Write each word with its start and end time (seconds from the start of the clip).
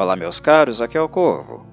Olá, 0.00 0.16
meus 0.16 0.40
caros, 0.40 0.80
aqui 0.80 0.96
é 0.96 1.00
o 1.02 1.10
Corvo. 1.10 1.66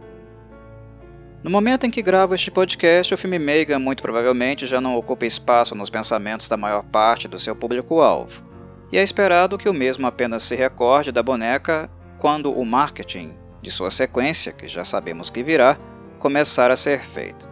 No 1.41 1.49
momento 1.49 1.85
em 1.85 1.89
que 1.89 2.01
gravo 2.01 2.35
este 2.35 2.51
podcast, 2.51 3.13
o 3.13 3.17
filme 3.17 3.39
Megan 3.39 3.79
muito 3.79 4.03
provavelmente 4.03 4.67
já 4.67 4.81
não 4.81 4.97
ocupa 4.97 5.25
espaço 5.25 5.73
nos 5.73 5.89
pensamentos 5.89 6.49
da 6.49 6.57
maior 6.57 6.83
parte 6.83 7.25
do 7.25 7.39
seu 7.39 7.55
público-alvo, 7.55 8.43
e 8.91 8.97
é 8.97 9.01
esperado 9.01 9.57
que 9.57 9.69
o 9.69 9.73
mesmo 9.73 10.05
apenas 10.05 10.43
se 10.43 10.57
recorde 10.57 11.09
da 11.09 11.23
boneca 11.23 11.89
quando 12.17 12.51
o 12.51 12.65
marketing 12.65 13.33
de 13.61 13.71
sua 13.71 13.89
sequência, 13.89 14.51
que 14.51 14.67
já 14.67 14.83
sabemos 14.83 15.29
que 15.29 15.41
virá, 15.41 15.77
começar 16.19 16.69
a 16.69 16.75
ser 16.75 16.99
feito. 16.99 17.47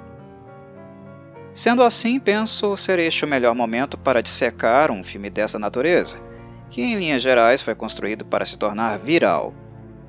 Sendo 1.53 1.83
assim, 1.83 2.19
penso 2.19 2.75
ser 2.75 2.99
este 2.99 3.23
o 3.23 3.29
melhor 3.29 3.55
momento 3.55 3.97
para 3.97 4.21
dissecar 4.21 4.91
um 4.91 5.05
filme 5.05 5.29
dessa 5.29 5.57
natureza, 5.57 6.21
que 6.69 6.81
em 6.81 6.95
linhas 6.95 7.21
gerais 7.21 7.61
foi 7.61 7.75
construído 7.75 8.25
para 8.25 8.43
se 8.43 8.59
tornar 8.59 8.99
viral, 8.99 9.53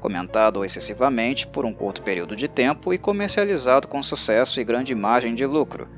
comentado 0.00 0.64
excessivamente 0.64 1.46
por 1.46 1.64
um 1.64 1.72
curto 1.72 2.02
período 2.02 2.36
de 2.36 2.48
tempo 2.48 2.92
e 2.92 2.98
comercializado 2.98 3.88
com 3.88 4.02
sucesso 4.02 4.60
e 4.60 4.64
grande 4.64 4.94
margem 4.94 5.34
de 5.34 5.44
lucro, 5.44 5.88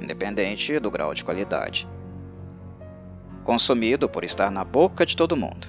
independente 0.00 0.78
do 0.78 0.90
grau 0.90 1.14
de 1.14 1.24
qualidade. 1.24 1.88
Consumido 3.44 4.08
por 4.08 4.24
estar 4.24 4.50
na 4.50 4.64
boca 4.64 5.04
de 5.04 5.16
todo 5.16 5.36
mundo. 5.36 5.68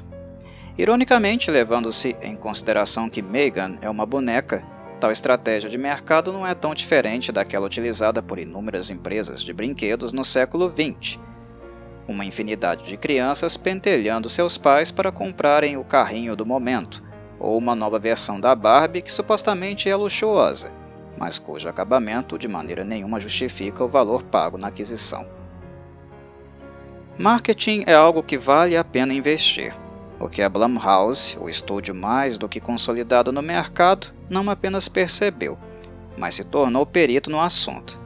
Ironicamente, 0.78 1.50
levando-se 1.50 2.16
em 2.22 2.36
consideração 2.36 3.10
que 3.10 3.22
Megan 3.22 3.78
é 3.82 3.90
uma 3.90 4.06
boneca 4.06 4.66
Tal 5.00 5.12
estratégia 5.12 5.70
de 5.70 5.78
mercado 5.78 6.34
não 6.34 6.46
é 6.46 6.54
tão 6.54 6.76
diferente 6.76 7.32
daquela 7.32 7.66
utilizada 7.66 8.22
por 8.22 8.38
inúmeras 8.38 8.92
empresas 8.92 9.42
de 9.42 9.54
brinquedos 9.54 10.12
no 10.12 10.26
século 10.26 10.70
XX. 10.70 11.18
Uma 12.06 12.26
infinidade 12.26 12.84
de 12.84 12.98
crianças 12.98 13.56
pentelhando 13.56 14.28
seus 14.28 14.58
pais 14.58 14.92
para 14.92 15.12
comprarem 15.12 15.78
o 15.78 15.86
carrinho 15.86 16.36
do 16.36 16.46
momento, 16.46 17.02
ou 17.40 17.58
uma 17.58 17.76
nova 17.76 17.98
versão 17.98 18.40
da 18.40 18.54
Barbie 18.54 19.02
que 19.02 19.12
supostamente 19.12 19.90
é 19.90 19.96
luxuosa, 19.96 20.72
mas 21.18 21.40
cujo 21.40 21.70
acabamento 21.70 22.38
de 22.38 22.48
maneira 22.48 22.84
nenhuma 22.84 23.20
justifica 23.20 23.84
o 23.84 23.88
valor 23.88 24.24
pago 24.24 24.58
na 24.58 24.68
aquisição. 24.68 25.26
Marketing 27.18 27.84
é 27.86 27.94
algo 27.94 28.24
que 28.24 28.38
vale 28.38 28.76
a 28.76 28.84
pena 28.84 29.14
investir 29.14 29.74
o 30.20 30.28
que 30.28 30.42
a 30.42 30.50
Blumhouse, 30.50 31.38
o 31.40 31.48
estúdio 31.48 31.96
mais 31.96 32.38
do 32.38 32.50
que 32.50 32.60
consolidado 32.60 33.32
no 33.32 33.42
mercado, 33.42 34.08
não 34.30 34.50
apenas 34.50 34.90
percebeu, 34.90 35.58
mas 36.18 36.36
se 36.36 36.44
tornou 36.44 36.86
perito 36.86 37.32
no 37.32 37.40
assunto. 37.40 38.00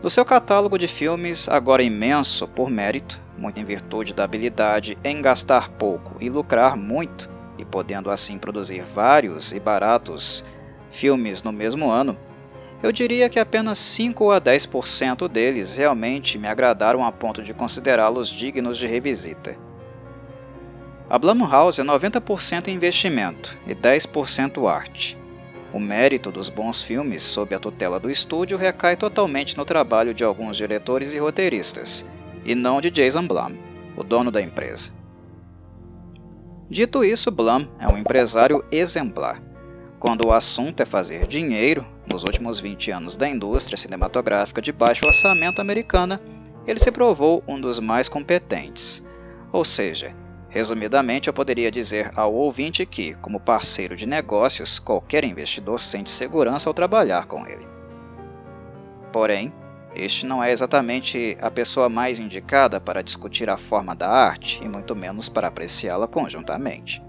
Do 0.00 0.10
seu 0.10 0.24
catálogo 0.24 0.78
de 0.78 0.88
filmes, 0.88 1.48
agora 1.48 1.82
imenso 1.82 2.48
por 2.48 2.70
mérito, 2.70 3.20
muito 3.36 3.60
em 3.60 3.64
virtude 3.64 4.14
da 4.14 4.24
habilidade 4.24 4.96
em 5.04 5.20
gastar 5.20 5.68
pouco 5.68 6.16
e 6.20 6.30
lucrar 6.30 6.76
muito, 6.76 7.30
e 7.58 7.64
podendo 7.64 8.10
assim 8.10 8.38
produzir 8.38 8.82
vários 8.82 9.52
e 9.52 9.60
baratos 9.60 10.44
filmes 10.90 11.42
no 11.42 11.52
mesmo 11.52 11.90
ano, 11.90 12.16
eu 12.82 12.90
diria 12.90 13.28
que 13.28 13.38
apenas 13.38 13.78
5 13.78 14.30
a 14.32 14.40
10% 14.40 15.28
deles 15.28 15.76
realmente 15.76 16.38
me 16.38 16.48
agradaram 16.48 17.04
a 17.04 17.12
ponto 17.12 17.42
de 17.42 17.54
considerá-los 17.54 18.28
dignos 18.28 18.76
de 18.76 18.88
revisita. 18.88 19.56
A 21.08 21.18
Blumhouse 21.18 21.80
é 21.80 21.84
90% 21.84 22.68
investimento 22.68 23.56
e 23.66 23.74
10% 23.74 24.68
arte. 24.68 25.16
O 25.72 25.78
mérito 25.78 26.32
dos 26.32 26.48
bons 26.48 26.82
filmes 26.82 27.22
sob 27.22 27.54
a 27.54 27.58
tutela 27.58 28.00
do 28.00 28.10
estúdio 28.10 28.58
recai 28.58 28.96
totalmente 28.96 29.56
no 29.56 29.64
trabalho 29.64 30.12
de 30.12 30.24
alguns 30.24 30.56
diretores 30.56 31.14
e 31.14 31.18
roteiristas, 31.18 32.04
e 32.44 32.54
não 32.54 32.80
de 32.80 32.90
Jason 32.90 33.26
Blum, 33.26 33.56
o 33.96 34.02
dono 34.02 34.30
da 34.30 34.42
empresa. 34.42 34.92
Dito 36.68 37.04
isso, 37.04 37.30
Blum 37.30 37.66
é 37.78 37.86
um 37.86 37.98
empresário 37.98 38.64
exemplar. 38.70 39.42
Quando 39.98 40.26
o 40.26 40.32
assunto 40.32 40.82
é 40.82 40.86
fazer 40.86 41.26
dinheiro, 41.26 41.86
nos 42.06 42.24
últimos 42.24 42.58
20 42.58 42.90
anos 42.90 43.16
da 43.16 43.28
indústria 43.28 43.76
cinematográfica 43.76 44.60
de 44.60 44.72
baixo 44.72 45.06
orçamento 45.06 45.60
americana, 45.60 46.20
ele 46.66 46.78
se 46.78 46.90
provou 46.90 47.42
um 47.46 47.60
dos 47.60 47.78
mais 47.78 48.08
competentes. 48.08 49.04
Ou 49.52 49.64
seja, 49.64 50.14
Resumidamente, 50.52 51.28
eu 51.28 51.32
poderia 51.32 51.70
dizer 51.70 52.12
ao 52.14 52.34
ouvinte 52.34 52.84
que, 52.84 53.14
como 53.14 53.40
parceiro 53.40 53.96
de 53.96 54.04
negócios, 54.04 54.78
qualquer 54.78 55.24
investidor 55.24 55.80
sente 55.80 56.10
segurança 56.10 56.68
ao 56.68 56.74
trabalhar 56.74 57.24
com 57.24 57.46
ele. 57.46 57.66
Porém, 59.10 59.50
este 59.94 60.26
não 60.26 60.42
é 60.42 60.50
exatamente 60.50 61.36
a 61.40 61.50
pessoa 61.50 61.88
mais 61.88 62.18
indicada 62.18 62.80
para 62.80 63.02
discutir 63.02 63.50
a 63.50 63.56
forma 63.56 63.94
da 63.94 64.08
arte 64.08 64.62
e 64.62 64.68
muito 64.68 64.96
menos 64.96 65.28
para 65.28 65.48
apreciá-la 65.48 66.08
conjuntamente. 66.08 67.02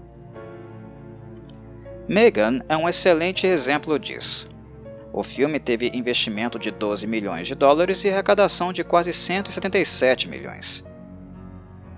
Megan 2.06 2.60
é 2.68 2.76
um 2.76 2.88
excelente 2.88 3.46
exemplo 3.46 3.98
disso. 3.98 4.48
O 5.10 5.22
filme 5.22 5.58
teve 5.58 5.90
investimento 5.94 6.58
de 6.58 6.70
12 6.70 7.06
milhões 7.06 7.46
de 7.46 7.54
dólares 7.54 8.04
e 8.04 8.10
arrecadação 8.10 8.72
de 8.72 8.84
quase 8.84 9.12
177 9.12 10.28
milhões. 10.28 10.84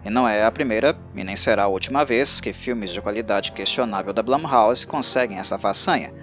E 0.05 0.11
não 0.11 0.29
é 0.29 0.45
a 0.45 0.53
primeira, 0.53 0.97
e 1.17 1.25
nem 1.25 1.35
será 1.35 1.65
a 1.65 1.69
última 1.69 2.05
vez, 2.05 2.41
que 2.41 2.53
filmes 2.53 2.93
de 2.93 3.01
qualidade 3.01 3.51
questionável 3.51 4.13
da 4.13 4.23
Blumhouse 4.23 4.87
conseguem 4.87 5.39
essa 5.39 5.59
façanha, 5.59 6.15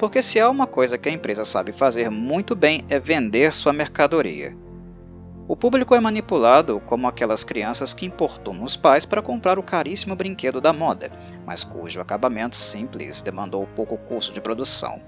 porque 0.00 0.22
se 0.22 0.40
há 0.40 0.48
uma 0.48 0.66
coisa 0.66 0.96
que 0.96 1.10
a 1.10 1.12
empresa 1.12 1.44
sabe 1.44 1.72
fazer 1.72 2.08
muito 2.08 2.56
bem 2.56 2.82
é 2.88 2.98
vender 2.98 3.54
sua 3.54 3.70
mercadoria. 3.70 4.56
O 5.46 5.54
público 5.54 5.94
é 5.94 6.00
manipulado 6.00 6.80
como 6.86 7.06
aquelas 7.06 7.44
crianças 7.44 7.92
que 7.92 8.06
importunam 8.06 8.62
os 8.62 8.78
pais 8.78 9.04
para 9.04 9.20
comprar 9.20 9.58
o 9.58 9.62
caríssimo 9.62 10.16
brinquedo 10.16 10.58
da 10.58 10.72
moda, 10.72 11.12
mas 11.44 11.64
cujo 11.64 12.00
acabamento 12.00 12.56
simples 12.56 13.20
demandou 13.20 13.66
pouco 13.76 13.98
custo 13.98 14.32
de 14.32 14.40
produção. 14.40 15.02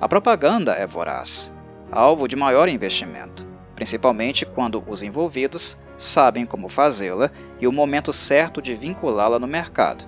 A 0.00 0.08
propaganda 0.08 0.72
é 0.72 0.88
voraz, 0.88 1.54
alvo 1.92 2.26
de 2.26 2.34
maior 2.34 2.68
investimento, 2.68 3.46
principalmente 3.76 4.44
quando 4.44 4.82
os 4.88 5.04
envolvidos 5.04 5.78
sabem 5.96 6.44
como 6.44 6.68
fazê-la 6.68 7.30
e 7.60 7.68
o 7.68 7.72
momento 7.72 8.12
certo 8.12 8.60
de 8.60 8.74
vinculá-la 8.74 9.38
no 9.38 9.46
mercado. 9.46 10.04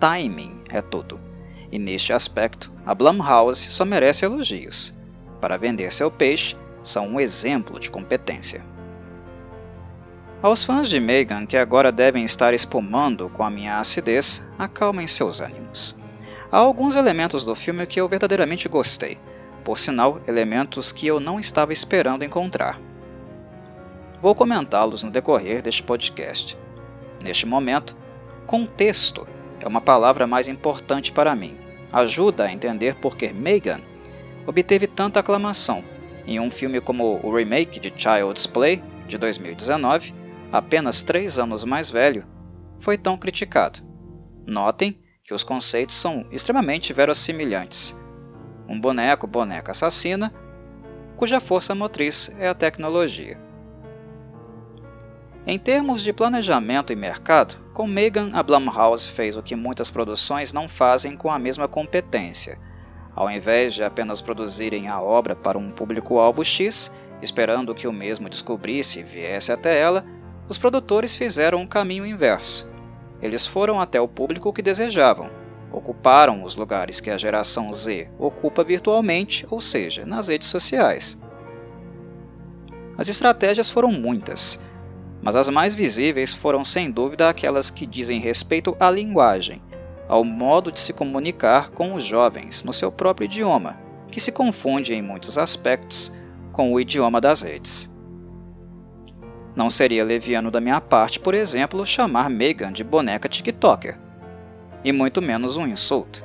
Timing 0.00 0.64
é 0.68 0.82
tudo, 0.82 1.25
e 1.70 1.78
neste 1.78 2.12
aspecto, 2.12 2.72
a 2.84 2.94
Blumhouse 2.94 3.70
só 3.70 3.84
merece 3.84 4.24
elogios. 4.24 4.94
Para 5.40 5.56
vender 5.56 5.92
seu 5.92 6.10
peixe, 6.10 6.56
são 6.82 7.06
um 7.08 7.20
exemplo 7.20 7.78
de 7.80 7.90
competência. 7.90 8.64
Aos 10.42 10.64
fãs 10.64 10.88
de 10.88 11.00
Megan 11.00 11.46
que 11.46 11.56
agora 11.56 11.90
devem 11.90 12.24
estar 12.24 12.54
espumando 12.54 13.28
com 13.30 13.42
a 13.42 13.50
minha 13.50 13.78
acidez, 13.78 14.46
acalmem 14.58 15.06
seus 15.06 15.40
ânimos. 15.40 15.96
Há 16.52 16.58
alguns 16.58 16.94
elementos 16.94 17.44
do 17.44 17.54
filme 17.54 17.86
que 17.86 18.00
eu 18.00 18.08
verdadeiramente 18.08 18.68
gostei, 18.68 19.18
por 19.64 19.78
sinal, 19.78 20.20
elementos 20.28 20.92
que 20.92 21.06
eu 21.06 21.18
não 21.18 21.40
estava 21.40 21.72
esperando 21.72 22.24
encontrar. 22.24 22.80
Vou 24.20 24.34
comentá-los 24.34 25.02
no 25.02 25.10
decorrer 25.10 25.60
deste 25.60 25.82
podcast. 25.82 26.56
Neste 27.24 27.46
momento, 27.46 27.96
contexto 28.46 29.26
é 29.60 29.66
uma 29.66 29.80
palavra 29.80 30.26
mais 30.26 30.48
importante 30.48 31.12
para 31.12 31.34
mim. 31.34 31.56
Ajuda 31.92 32.44
a 32.44 32.52
entender 32.52 32.96
por 32.96 33.16
que 33.16 33.32
Megan 33.32 33.80
obteve 34.46 34.86
tanta 34.86 35.20
aclamação 35.20 35.82
em 36.26 36.40
um 36.40 36.50
filme 36.50 36.80
como 36.80 37.20
o 37.22 37.34
remake 37.34 37.78
de 37.78 37.92
Child's 37.94 38.46
Play, 38.46 38.82
de 39.06 39.16
2019, 39.16 40.12
apenas 40.50 41.04
três 41.04 41.38
anos 41.38 41.64
mais 41.64 41.88
velho, 41.88 42.26
foi 42.78 42.98
tão 42.98 43.16
criticado. 43.16 43.78
Notem 44.44 45.00
que 45.22 45.32
os 45.32 45.44
conceitos 45.44 45.94
são 45.94 46.26
extremamente 46.30 46.92
verossimilhantes. 46.92 47.96
Um 48.68 48.80
boneco, 48.80 49.26
boneca 49.26 49.70
assassina, 49.70 50.34
cuja 51.16 51.38
força 51.38 51.74
motriz 51.74 52.34
é 52.38 52.48
a 52.48 52.54
tecnologia. 52.54 53.40
Em 55.46 55.58
termos 55.58 56.02
de 56.02 56.12
planejamento 56.12 56.92
e 56.92 56.96
mercado, 56.96 57.56
com 57.76 57.86
Megan 57.86 58.30
a 58.32 58.42
Blumhouse 58.42 59.10
fez 59.10 59.36
o 59.36 59.42
que 59.42 59.54
muitas 59.54 59.90
produções 59.90 60.50
não 60.50 60.66
fazem 60.66 61.14
com 61.14 61.30
a 61.30 61.38
mesma 61.38 61.68
competência. 61.68 62.58
Ao 63.14 63.30
invés 63.30 63.74
de 63.74 63.84
apenas 63.84 64.22
produzirem 64.22 64.88
a 64.88 64.98
obra 64.98 65.36
para 65.36 65.58
um 65.58 65.70
público-alvo 65.70 66.42
X, 66.42 66.90
esperando 67.20 67.74
que 67.74 67.86
o 67.86 67.92
mesmo 67.92 68.30
descobrisse 68.30 69.00
e 69.00 69.02
viesse 69.02 69.52
até 69.52 69.78
ela, 69.78 70.06
os 70.48 70.56
produtores 70.56 71.14
fizeram 71.14 71.58
um 71.58 71.66
caminho 71.66 72.06
inverso. 72.06 72.66
Eles 73.20 73.46
foram 73.46 73.78
até 73.78 74.00
o 74.00 74.08
público 74.08 74.54
que 74.54 74.62
desejavam, 74.62 75.28
ocuparam 75.70 76.44
os 76.44 76.56
lugares 76.56 76.98
que 76.98 77.10
a 77.10 77.18
geração 77.18 77.70
Z 77.74 78.08
ocupa 78.18 78.64
virtualmente, 78.64 79.46
ou 79.50 79.60
seja, 79.60 80.06
nas 80.06 80.28
redes 80.28 80.48
sociais. 80.48 81.20
As 82.96 83.08
estratégias 83.08 83.68
foram 83.68 83.92
muitas 83.92 84.58
mas 85.22 85.36
as 85.36 85.48
mais 85.48 85.74
visíveis 85.74 86.32
foram 86.32 86.64
sem 86.64 86.90
dúvida 86.90 87.28
aquelas 87.28 87.70
que 87.70 87.86
dizem 87.86 88.20
respeito 88.20 88.76
à 88.78 88.90
linguagem, 88.90 89.62
ao 90.08 90.22
modo 90.22 90.70
de 90.70 90.80
se 90.80 90.92
comunicar 90.92 91.70
com 91.70 91.94
os 91.94 92.04
jovens 92.04 92.62
no 92.62 92.72
seu 92.72 92.92
próprio 92.92 93.26
idioma, 93.26 93.78
que 94.08 94.20
se 94.20 94.30
confunde 94.30 94.94
em 94.94 95.02
muitos 95.02 95.36
aspectos 95.36 96.12
com 96.52 96.72
o 96.72 96.80
idioma 96.80 97.20
das 97.20 97.42
redes. 97.42 97.92
Não 99.54 99.70
seria 99.70 100.04
leviano 100.04 100.50
da 100.50 100.60
minha 100.60 100.80
parte, 100.80 101.18
por 101.18 101.34
exemplo, 101.34 101.84
chamar 101.86 102.28
Megan 102.28 102.72
de 102.72 102.84
boneca 102.84 103.28
TikToker. 103.28 103.98
e 104.84 104.92
muito 104.92 105.20
menos 105.20 105.56
um 105.56 105.66
insulto. 105.66 106.24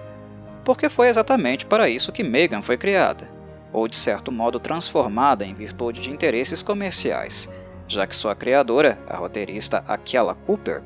Porque 0.64 0.88
foi 0.88 1.08
exatamente 1.08 1.66
para 1.66 1.90
isso 1.90 2.12
que 2.12 2.24
Megan 2.24 2.62
foi 2.62 2.78
criada, 2.78 3.28
ou 3.74 3.88
de 3.88 3.96
certo 3.96 4.32
modo 4.32 4.60
transformada 4.60 5.44
em 5.44 5.54
virtude 5.56 6.02
de 6.02 6.12
interesses 6.12 6.62
comerciais, 6.62 7.50
já 7.92 8.08
que 8.08 8.16
sua 8.16 8.36
criadora, 8.36 9.00
a 9.08 9.18
roteirista 9.18 9.84
Akela 9.88 10.34
Cooper, 10.34 10.82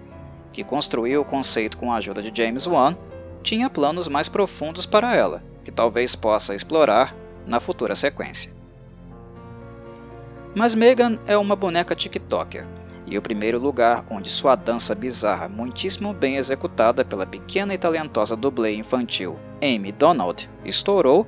que 0.51 0.63
construiu 0.63 1.21
o 1.21 1.25
conceito 1.25 1.77
com 1.77 1.91
a 1.91 1.97
ajuda 1.97 2.21
de 2.21 2.31
James 2.35 2.65
Wan, 2.65 2.97
tinha 3.43 3.69
planos 3.69 4.07
mais 4.07 4.27
profundos 4.27 4.85
para 4.85 5.15
ela, 5.15 5.43
que 5.63 5.71
talvez 5.71 6.15
possa 6.15 6.55
explorar 6.55 7.15
na 7.45 7.59
futura 7.59 7.95
sequência. 7.95 8.53
Mas 10.55 10.73
Megan 10.73 11.19
é 11.27 11.37
uma 11.37 11.55
boneca 11.55 11.93
TikToker, 11.93 12.65
e 13.05 13.17
o 13.17 13.21
primeiro 13.21 13.59
lugar 13.59 14.03
onde 14.09 14.29
sua 14.29 14.55
dança 14.55 14.95
bizarra, 14.95 15.47
muitíssimo 15.47 16.13
bem 16.13 16.37
executada 16.37 17.05
pela 17.05 17.25
pequena 17.25 17.73
e 17.73 17.77
talentosa 17.77 18.35
dublê 18.35 18.75
infantil 18.75 19.37
Amy 19.61 19.91
Donald, 19.91 20.49
estourou 20.63 21.27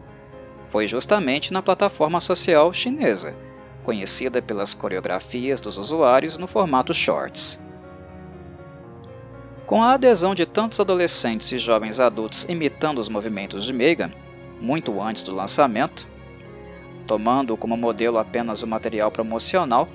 foi 0.67 0.87
justamente 0.87 1.53
na 1.53 1.61
plataforma 1.61 2.19
social 2.19 2.73
chinesa, 2.73 3.35
conhecida 3.87 4.41
pelas 4.41 4.73
coreografias 4.73 5.61
dos 5.61 5.77
usuários 5.77 6.37
no 6.37 6.45
formato 6.45 6.93
Shorts. 6.93 7.57
Com 9.65 9.81
a 9.81 9.93
adesão 9.93 10.35
de 10.35 10.45
tantos 10.45 10.81
adolescentes 10.81 11.53
e 11.53 11.57
jovens 11.57 12.01
adultos 12.01 12.43
imitando 12.49 12.97
os 12.97 13.07
movimentos 13.07 13.63
de 13.63 13.71
Megan, 13.71 14.11
muito 14.59 15.01
antes 15.01 15.23
do 15.23 15.33
lançamento, 15.33 16.05
tomando 17.05 17.55
como 17.55 17.77
modelo 17.77 18.17
apenas 18.17 18.61
o 18.61 18.67
material 18.67 19.09
promocional, 19.09 19.87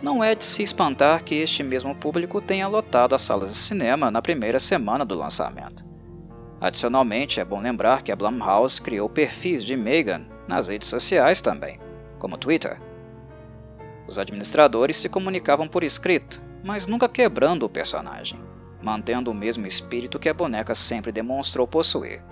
não 0.00 0.22
é 0.22 0.36
de 0.36 0.44
se 0.44 0.62
espantar 0.62 1.24
que 1.24 1.34
este 1.34 1.64
mesmo 1.64 1.92
público 1.92 2.40
tenha 2.40 2.68
lotado 2.68 3.16
as 3.16 3.22
salas 3.22 3.50
de 3.50 3.56
cinema 3.56 4.12
na 4.12 4.22
primeira 4.22 4.60
semana 4.60 5.04
do 5.04 5.18
lançamento. 5.18 5.84
Adicionalmente, 6.60 7.40
é 7.40 7.44
bom 7.44 7.60
lembrar 7.60 8.02
que 8.02 8.12
a 8.12 8.16
Blumhouse 8.16 8.80
criou 8.80 9.08
perfis 9.08 9.64
de 9.64 9.76
Megan 9.76 10.24
nas 10.46 10.68
redes 10.68 10.86
sociais 10.86 11.42
também, 11.42 11.80
como 12.20 12.38
Twitter. 12.38 12.93
Os 14.06 14.18
administradores 14.18 14.96
se 14.96 15.08
comunicavam 15.08 15.66
por 15.66 15.82
escrito, 15.82 16.42
mas 16.62 16.86
nunca 16.86 17.08
quebrando 17.08 17.64
o 17.64 17.68
personagem 17.68 18.38
mantendo 18.84 19.30
o 19.30 19.34
mesmo 19.34 19.66
espírito 19.66 20.18
que 20.18 20.28
a 20.28 20.34
boneca 20.34 20.74
sempre 20.74 21.10
demonstrou 21.10 21.66
possuir. 21.66 22.22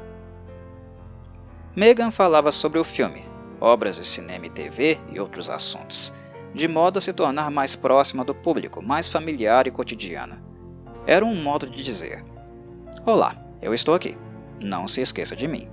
Megan 1.75 2.11
falava 2.11 2.53
sobre 2.53 2.79
o 2.79 2.85
filme, 2.85 3.25
obras 3.59 3.97
de 3.97 4.05
cinema 4.05 4.47
e 4.47 4.51
TV 4.51 5.01
e 5.11 5.19
outros 5.19 5.49
assuntos, 5.49 6.13
de 6.53 6.69
modo 6.69 6.99
a 6.99 7.01
se 7.01 7.15
tornar 7.15 7.51
mais 7.51 7.75
próxima 7.75 8.23
do 8.23 8.35
público, 8.35 8.83
mais 8.83 9.09
familiar 9.09 9.67
e 9.67 9.71
cotidiana. 9.71 10.43
Era 11.07 11.25
um 11.25 11.35
modo 11.35 11.67
de 11.67 11.83
dizer: 11.83 12.23
Olá, 13.07 13.35
eu 13.63 13.73
estou 13.73 13.95
aqui. 13.95 14.17
Não 14.63 14.87
se 14.87 15.01
esqueça 15.01 15.35
de 15.35 15.49
mim. 15.49 15.69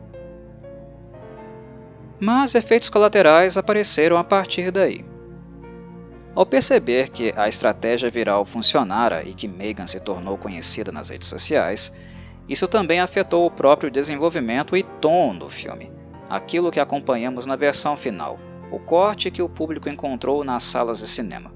Mas 2.19 2.55
efeitos 2.55 2.89
colaterais 2.89 3.57
apareceram 3.57 4.17
a 4.17 4.23
partir 4.23 4.71
daí. 4.71 5.05
Ao 6.39 6.45
perceber 6.45 7.09
que 7.09 7.33
a 7.35 7.49
estratégia 7.49 8.09
viral 8.09 8.45
funcionara 8.45 9.27
e 9.27 9.33
que 9.33 9.45
Megan 9.45 9.85
se 9.85 9.99
tornou 9.99 10.37
conhecida 10.37 10.89
nas 10.89 11.09
redes 11.09 11.27
sociais, 11.27 11.93
isso 12.47 12.65
também 12.65 13.01
afetou 13.01 13.45
o 13.45 13.51
próprio 13.51 13.91
desenvolvimento 13.91 14.77
e 14.77 14.81
tom 14.81 15.37
do 15.37 15.49
filme, 15.49 15.91
aquilo 16.29 16.71
que 16.71 16.79
acompanhamos 16.79 17.45
na 17.45 17.57
versão 17.57 17.97
final, 17.97 18.39
o 18.71 18.79
corte 18.79 19.29
que 19.29 19.41
o 19.41 19.49
público 19.49 19.89
encontrou 19.89 20.41
nas 20.45 20.63
salas 20.63 20.99
de 20.99 21.09
cinema. 21.09 21.51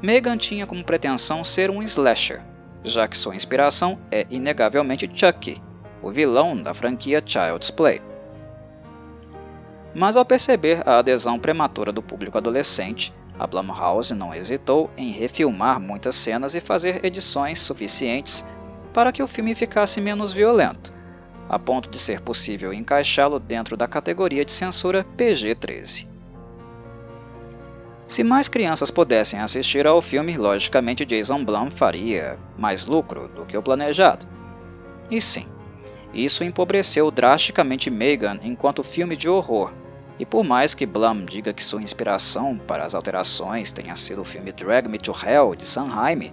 Megan 0.00 0.38
tinha 0.38 0.66
como 0.66 0.82
pretensão 0.82 1.44
ser 1.44 1.70
um 1.70 1.82
slasher, 1.82 2.42
já 2.82 3.06
que 3.06 3.14
sua 3.14 3.34
inspiração 3.36 4.00
é 4.10 4.26
inegavelmente 4.30 5.10
Chucky, 5.12 5.62
o 6.00 6.10
vilão 6.10 6.56
da 6.56 6.72
franquia 6.72 7.22
Child's 7.22 7.70
Play. 7.70 8.00
Mas 9.94 10.16
ao 10.16 10.24
perceber 10.24 10.82
a 10.88 10.96
adesão 10.96 11.38
prematura 11.38 11.92
do 11.92 12.02
público 12.02 12.38
adolescente, 12.38 13.12
a 13.40 13.46
Blumhouse 13.46 14.14
não 14.14 14.34
hesitou 14.34 14.90
em 14.98 15.10
refilmar 15.10 15.80
muitas 15.80 16.14
cenas 16.14 16.54
e 16.54 16.60
fazer 16.60 17.02
edições 17.02 17.58
suficientes 17.58 18.46
para 18.92 19.10
que 19.10 19.22
o 19.22 19.26
filme 19.26 19.54
ficasse 19.54 19.98
menos 19.98 20.30
violento, 20.30 20.92
a 21.48 21.58
ponto 21.58 21.88
de 21.88 21.98
ser 21.98 22.20
possível 22.20 22.70
encaixá-lo 22.70 23.40
dentro 23.40 23.78
da 23.78 23.88
categoria 23.88 24.44
de 24.44 24.52
censura 24.52 25.06
PG-13. 25.16 26.06
Se 28.06 28.22
mais 28.22 28.46
crianças 28.46 28.90
pudessem 28.90 29.40
assistir 29.40 29.86
ao 29.86 30.02
filme, 30.02 30.36
logicamente 30.36 31.06
Jason 31.06 31.42
Blum 31.42 31.70
faria 31.70 32.38
mais 32.58 32.84
lucro 32.84 33.26
do 33.28 33.46
que 33.46 33.56
o 33.56 33.62
planejado. 33.62 34.28
E 35.10 35.18
sim, 35.18 35.46
isso 36.12 36.44
empobreceu 36.44 37.10
drasticamente 37.10 37.88
Megan 37.88 38.38
enquanto 38.42 38.82
filme 38.82 39.16
de 39.16 39.30
horror, 39.30 39.72
e 40.20 40.26
por 40.26 40.44
mais 40.44 40.74
que 40.74 40.84
Blum 40.84 41.24
diga 41.24 41.50
que 41.50 41.64
sua 41.64 41.80
inspiração 41.80 42.58
para 42.58 42.84
as 42.84 42.94
alterações 42.94 43.72
tenha 43.72 43.96
sido 43.96 44.20
o 44.20 44.24
filme 44.24 44.52
Drag 44.52 44.86
Me 44.86 44.98
to 44.98 45.12
Hell 45.12 45.54
de 45.54 45.64
Sanheim, 45.64 46.30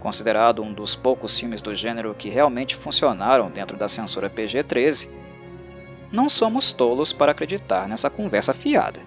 considerado 0.00 0.60
um 0.60 0.72
dos 0.72 0.96
poucos 0.96 1.38
filmes 1.38 1.62
do 1.62 1.72
gênero 1.72 2.16
que 2.16 2.28
realmente 2.28 2.74
funcionaram 2.74 3.48
dentro 3.48 3.76
da 3.76 3.86
censura 3.86 4.28
PG-13, 4.28 5.08
não 6.10 6.28
somos 6.28 6.72
tolos 6.72 7.12
para 7.12 7.30
acreditar 7.30 7.86
nessa 7.86 8.10
conversa 8.10 8.52
fiada. 8.52 8.98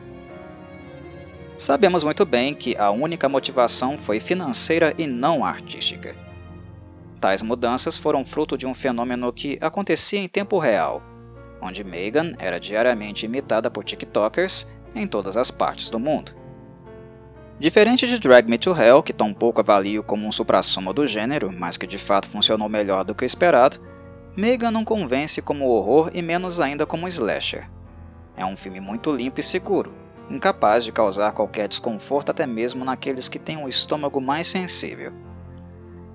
Sabemos 1.57 2.01
muito 2.01 2.25
bem 2.25 2.56
que 2.56 2.73
a 2.77 2.91
única 2.91 3.27
motivação 3.27 3.97
foi 3.97 4.21
financeira 4.21 4.94
e 4.97 5.06
não 5.06 5.44
artística. 5.44 6.15
Tais 7.19 7.41
mudanças 7.41 7.97
foram 7.97 8.23
fruto 8.23 8.57
de 8.57 8.65
um 8.65 8.73
fenômeno 8.73 9.33
que 9.33 9.57
acontecia 9.59 10.21
em 10.21 10.27
tempo 10.29 10.57
real 10.57 11.03
onde 11.65 11.83
Megan 11.83 12.33
era 12.39 12.59
diariamente 12.59 13.25
imitada 13.25 13.69
por 13.69 13.83
TikTokers 13.83 14.69
em 14.95 15.06
todas 15.06 15.35
as 15.35 15.51
partes 15.51 15.89
do 15.89 16.00
mundo. 16.00 16.33
Diferente 17.57 18.07
de 18.07 18.19
Drag 18.19 18.50
Me 18.50 18.57
to 18.57 18.75
Hell, 18.75 19.01
que 19.01 19.13
tampouco 19.13 19.62
avalio 19.62 20.03
como 20.03 20.27
um 20.27 20.31
suprassumo 20.31 20.94
do 20.94 21.07
gênero, 21.07 21.51
mas 21.51 21.77
que 21.77 21.88
de 21.88 21.97
fato 21.97 22.27
funcionou 22.27 22.67
melhor 22.67 23.06
do 23.06 23.15
que 23.15 23.23
esperado, 23.23 23.79
Megan 24.35 24.71
não 24.71 24.83
convence 24.83 25.41
como 25.41 25.69
horror 25.69 26.12
e 26.13 26.21
menos 26.21 26.59
ainda 26.59 26.85
como 26.85 27.07
slasher. 27.07 27.69
É 28.35 28.45
um 28.45 28.57
filme 28.57 28.81
muito 28.81 29.09
limpo 29.09 29.39
e 29.39 29.44
seguro, 29.44 29.94
incapaz 30.29 30.83
de 30.83 30.92
causar 30.92 31.31
qualquer 31.31 31.69
desconforto 31.69 32.31
até 32.31 32.45
mesmo 32.45 32.83
naqueles 32.83 33.30
que 33.30 33.40
têm 33.40 33.56
um 33.56 33.69
estômago 33.69 34.19
mais 34.19 34.47
sensível. 34.47 35.13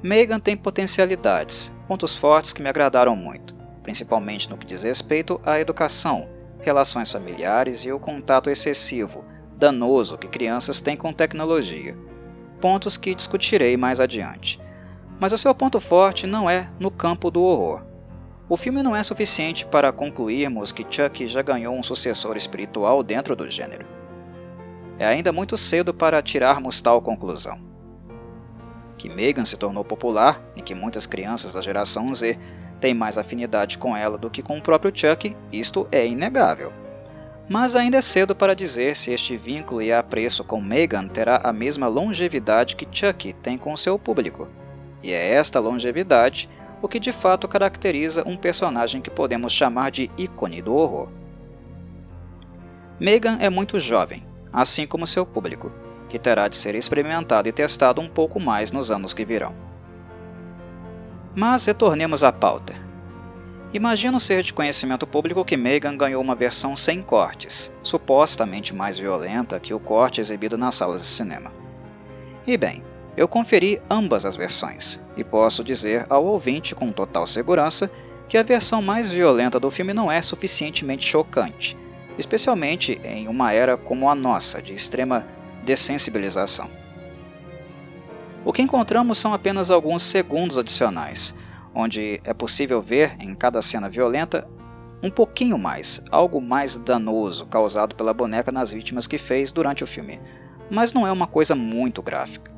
Megan 0.02 0.38
tem 0.38 0.56
potencialidades, 0.56 1.74
pontos 1.88 2.14
fortes 2.14 2.52
que 2.52 2.62
me 2.62 2.68
agradaram 2.68 3.16
muito, 3.16 3.54
principalmente 3.82 4.48
no 4.48 4.56
que 4.56 4.66
diz 4.66 4.82
respeito 4.82 5.40
à 5.44 5.58
educação, 5.58 6.28
relações 6.60 7.10
familiares 7.10 7.84
e 7.84 7.92
o 7.92 7.98
contato 7.98 8.50
excessivo, 8.50 9.24
danoso 9.56 10.18
que 10.18 10.28
crianças 10.28 10.80
têm 10.80 10.96
com 10.96 11.12
tecnologia. 11.12 11.96
Pontos 12.60 12.96
que 12.96 13.14
discutirei 13.14 13.76
mais 13.76 14.00
adiante. 14.00 14.60
Mas 15.18 15.32
o 15.32 15.38
seu 15.38 15.54
ponto 15.54 15.80
forte 15.80 16.26
não 16.26 16.48
é 16.48 16.68
no 16.78 16.90
campo 16.90 17.30
do 17.30 17.42
horror. 17.42 17.82
O 18.48 18.56
filme 18.56 18.82
não 18.82 18.96
é 18.96 19.02
suficiente 19.02 19.64
para 19.64 19.92
concluirmos 19.92 20.72
que 20.72 20.84
Chuck 20.88 21.26
já 21.26 21.40
ganhou 21.40 21.74
um 21.74 21.82
sucessor 21.82 22.36
espiritual 22.36 23.02
dentro 23.02 23.36
do 23.36 23.48
gênero. 23.48 23.86
É 24.98 25.06
ainda 25.06 25.32
muito 25.32 25.56
cedo 25.56 25.94
para 25.94 26.20
tirarmos 26.20 26.82
tal 26.82 27.00
conclusão. 27.00 27.58
Que 28.98 29.08
Megan 29.08 29.44
se 29.44 29.56
tornou 29.56 29.84
popular 29.84 30.42
e 30.56 30.60
que 30.60 30.74
muitas 30.74 31.06
crianças 31.06 31.54
da 31.54 31.60
geração 31.60 32.12
Z 32.12 32.38
tem 32.80 32.94
mais 32.94 33.18
afinidade 33.18 33.78
com 33.78 33.96
ela 33.96 34.16
do 34.16 34.30
que 34.30 34.42
com 34.42 34.58
o 34.58 34.62
próprio 34.62 34.92
Chuck, 34.94 35.36
isto 35.52 35.86
é 35.92 36.06
inegável. 36.06 36.72
Mas 37.48 37.74
ainda 37.76 37.98
é 37.98 38.00
cedo 38.00 38.34
para 38.34 38.54
dizer 38.54 38.96
se 38.96 39.12
este 39.12 39.36
vínculo 39.36 39.82
e 39.82 39.92
apreço 39.92 40.44
com 40.44 40.60
Megan 40.60 41.08
terá 41.08 41.40
a 41.42 41.52
mesma 41.52 41.88
longevidade 41.88 42.76
que 42.76 42.86
Chuck 42.90 43.32
tem 43.34 43.58
com 43.58 43.76
seu 43.76 43.98
público. 43.98 44.48
E 45.02 45.12
é 45.12 45.34
esta 45.34 45.58
longevidade 45.58 46.48
o 46.80 46.88
que 46.88 46.98
de 46.98 47.12
fato 47.12 47.48
caracteriza 47.48 48.22
um 48.26 48.36
personagem 48.36 49.02
que 49.02 49.10
podemos 49.10 49.52
chamar 49.52 49.90
de 49.90 50.10
ícone 50.16 50.62
do 50.62 50.74
horror. 50.74 51.10
Megan 52.98 53.38
é 53.40 53.50
muito 53.50 53.78
jovem, 53.78 54.24
assim 54.52 54.86
como 54.86 55.06
seu 55.06 55.26
público, 55.26 55.72
que 56.08 56.18
terá 56.18 56.48
de 56.48 56.56
ser 56.56 56.74
experimentado 56.74 57.48
e 57.48 57.52
testado 57.52 58.00
um 58.00 58.08
pouco 58.08 58.38
mais 58.38 58.72
nos 58.72 58.90
anos 58.90 59.12
que 59.12 59.24
virão. 59.24 59.69
Mas 61.34 61.66
retornemos 61.66 62.24
à 62.24 62.32
pauta. 62.32 62.74
Imagino 63.72 64.18
ser 64.18 64.42
de 64.42 64.52
conhecimento 64.52 65.06
público 65.06 65.44
que 65.44 65.56
Megan 65.56 65.96
ganhou 65.96 66.20
uma 66.20 66.34
versão 66.34 66.74
sem 66.74 67.00
cortes, 67.00 67.72
supostamente 67.84 68.74
mais 68.74 68.98
violenta 68.98 69.60
que 69.60 69.72
o 69.72 69.78
corte 69.78 70.20
exibido 70.20 70.58
nas 70.58 70.74
salas 70.74 71.00
de 71.00 71.06
cinema. 71.06 71.52
E 72.44 72.56
bem, 72.56 72.82
eu 73.16 73.28
conferi 73.28 73.80
ambas 73.88 74.26
as 74.26 74.34
versões, 74.34 75.00
e 75.16 75.22
posso 75.22 75.62
dizer 75.62 76.04
ao 76.10 76.24
ouvinte 76.24 76.74
com 76.74 76.90
total 76.90 77.26
segurança 77.28 77.88
que 78.28 78.36
a 78.36 78.42
versão 78.42 78.82
mais 78.82 79.08
violenta 79.08 79.60
do 79.60 79.70
filme 79.70 79.92
não 79.92 80.10
é 80.10 80.20
suficientemente 80.20 81.06
chocante, 81.06 81.76
especialmente 82.18 83.00
em 83.04 83.28
uma 83.28 83.52
era 83.52 83.76
como 83.76 84.10
a 84.10 84.16
nossa, 84.16 84.60
de 84.60 84.74
extrema 84.74 85.26
dessensibilização. 85.64 86.79
O 88.44 88.52
que 88.52 88.62
encontramos 88.62 89.18
são 89.18 89.34
apenas 89.34 89.70
alguns 89.70 90.02
segundos 90.02 90.56
adicionais, 90.56 91.34
onde 91.74 92.20
é 92.24 92.32
possível 92.32 92.80
ver 92.80 93.14
em 93.20 93.34
cada 93.34 93.60
cena 93.60 93.88
violenta 93.88 94.48
um 95.02 95.10
pouquinho 95.10 95.58
mais, 95.58 96.02
algo 96.10 96.40
mais 96.40 96.76
danoso 96.76 97.46
causado 97.46 97.94
pela 97.94 98.14
boneca 98.14 98.50
nas 98.50 98.72
vítimas 98.72 99.06
que 99.06 99.18
fez 99.18 99.52
durante 99.52 99.84
o 99.84 99.86
filme, 99.86 100.20
mas 100.70 100.92
não 100.92 101.06
é 101.06 101.12
uma 101.12 101.26
coisa 101.26 101.54
muito 101.54 102.02
gráfica. 102.02 102.50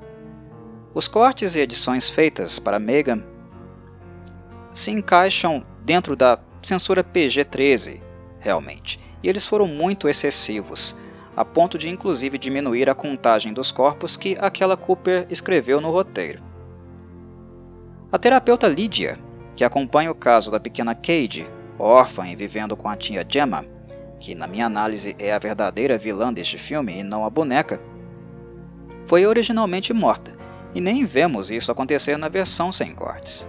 Os 0.94 1.08
cortes 1.08 1.54
e 1.54 1.60
edições 1.60 2.08
feitas 2.08 2.58
para 2.58 2.78
Megan 2.78 3.22
se 4.70 4.90
encaixam 4.90 5.64
dentro 5.84 6.14
da 6.14 6.38
censura 6.62 7.02
PG-13, 7.02 8.00
realmente, 8.38 9.00
e 9.22 9.28
eles 9.28 9.46
foram 9.46 9.66
muito 9.66 10.08
excessivos, 10.08 10.96
a 11.36 11.44
ponto 11.44 11.78
de 11.78 11.88
inclusive 11.88 12.38
diminuir 12.38 12.90
a 12.90 12.94
contagem 12.94 13.52
dos 13.52 13.72
corpos 13.72 14.16
que 14.16 14.36
aquela 14.40 14.76
Cooper 14.76 15.26
escreveu 15.30 15.80
no 15.80 15.90
roteiro. 15.90 16.42
A 18.10 18.18
terapeuta 18.18 18.68
Lydia, 18.68 19.18
que 19.56 19.64
acompanha 19.64 20.10
o 20.10 20.14
caso 20.14 20.50
da 20.50 20.60
pequena 20.60 20.94
Cade, 20.94 21.46
órfã 21.78 22.28
e 22.28 22.36
vivendo 22.36 22.76
com 22.76 22.88
a 22.88 22.96
tia 22.96 23.24
Gemma, 23.26 23.64
que 24.20 24.34
na 24.34 24.46
minha 24.46 24.66
análise 24.66 25.16
é 25.18 25.32
a 25.32 25.38
verdadeira 25.38 25.98
vilã 25.98 26.32
deste 26.32 26.58
filme 26.58 26.98
e 26.98 27.02
não 27.02 27.24
a 27.24 27.30
boneca, 27.30 27.80
foi 29.04 29.26
originalmente 29.26 29.92
morta, 29.92 30.36
e 30.74 30.80
nem 30.80 31.04
vemos 31.04 31.50
isso 31.50 31.72
acontecer 31.72 32.16
na 32.16 32.28
versão 32.28 32.70
sem 32.70 32.94
cortes. 32.94 33.48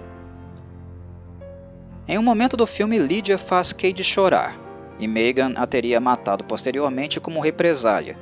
Em 2.07 2.17
um 2.17 2.23
momento 2.23 2.57
do 2.57 2.65
filme, 2.65 2.97
Lydia 2.97 3.37
faz 3.37 3.71
Cade 3.71 4.03
chorar, 4.03 4.57
e 5.03 5.07
Megan 5.07 5.53
a 5.57 5.67
teria 5.67 5.99
matado 5.99 6.45
posteriormente 6.45 7.19
como 7.19 7.41
represália, 7.41 8.17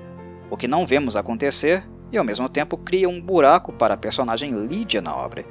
o 0.50 0.58
que 0.58 0.68
não 0.68 0.86
vemos 0.86 1.16
acontecer 1.16 1.84
e 2.12 2.18
ao 2.18 2.24
mesmo 2.26 2.50
tempo 2.50 2.76
cria 2.76 3.08
um 3.08 3.22
buraco 3.22 3.72
para 3.72 3.94
a 3.94 3.98
personagem 3.98 4.66
Lydia 4.66 5.02
na 5.02 5.16
obra, 5.16 5.46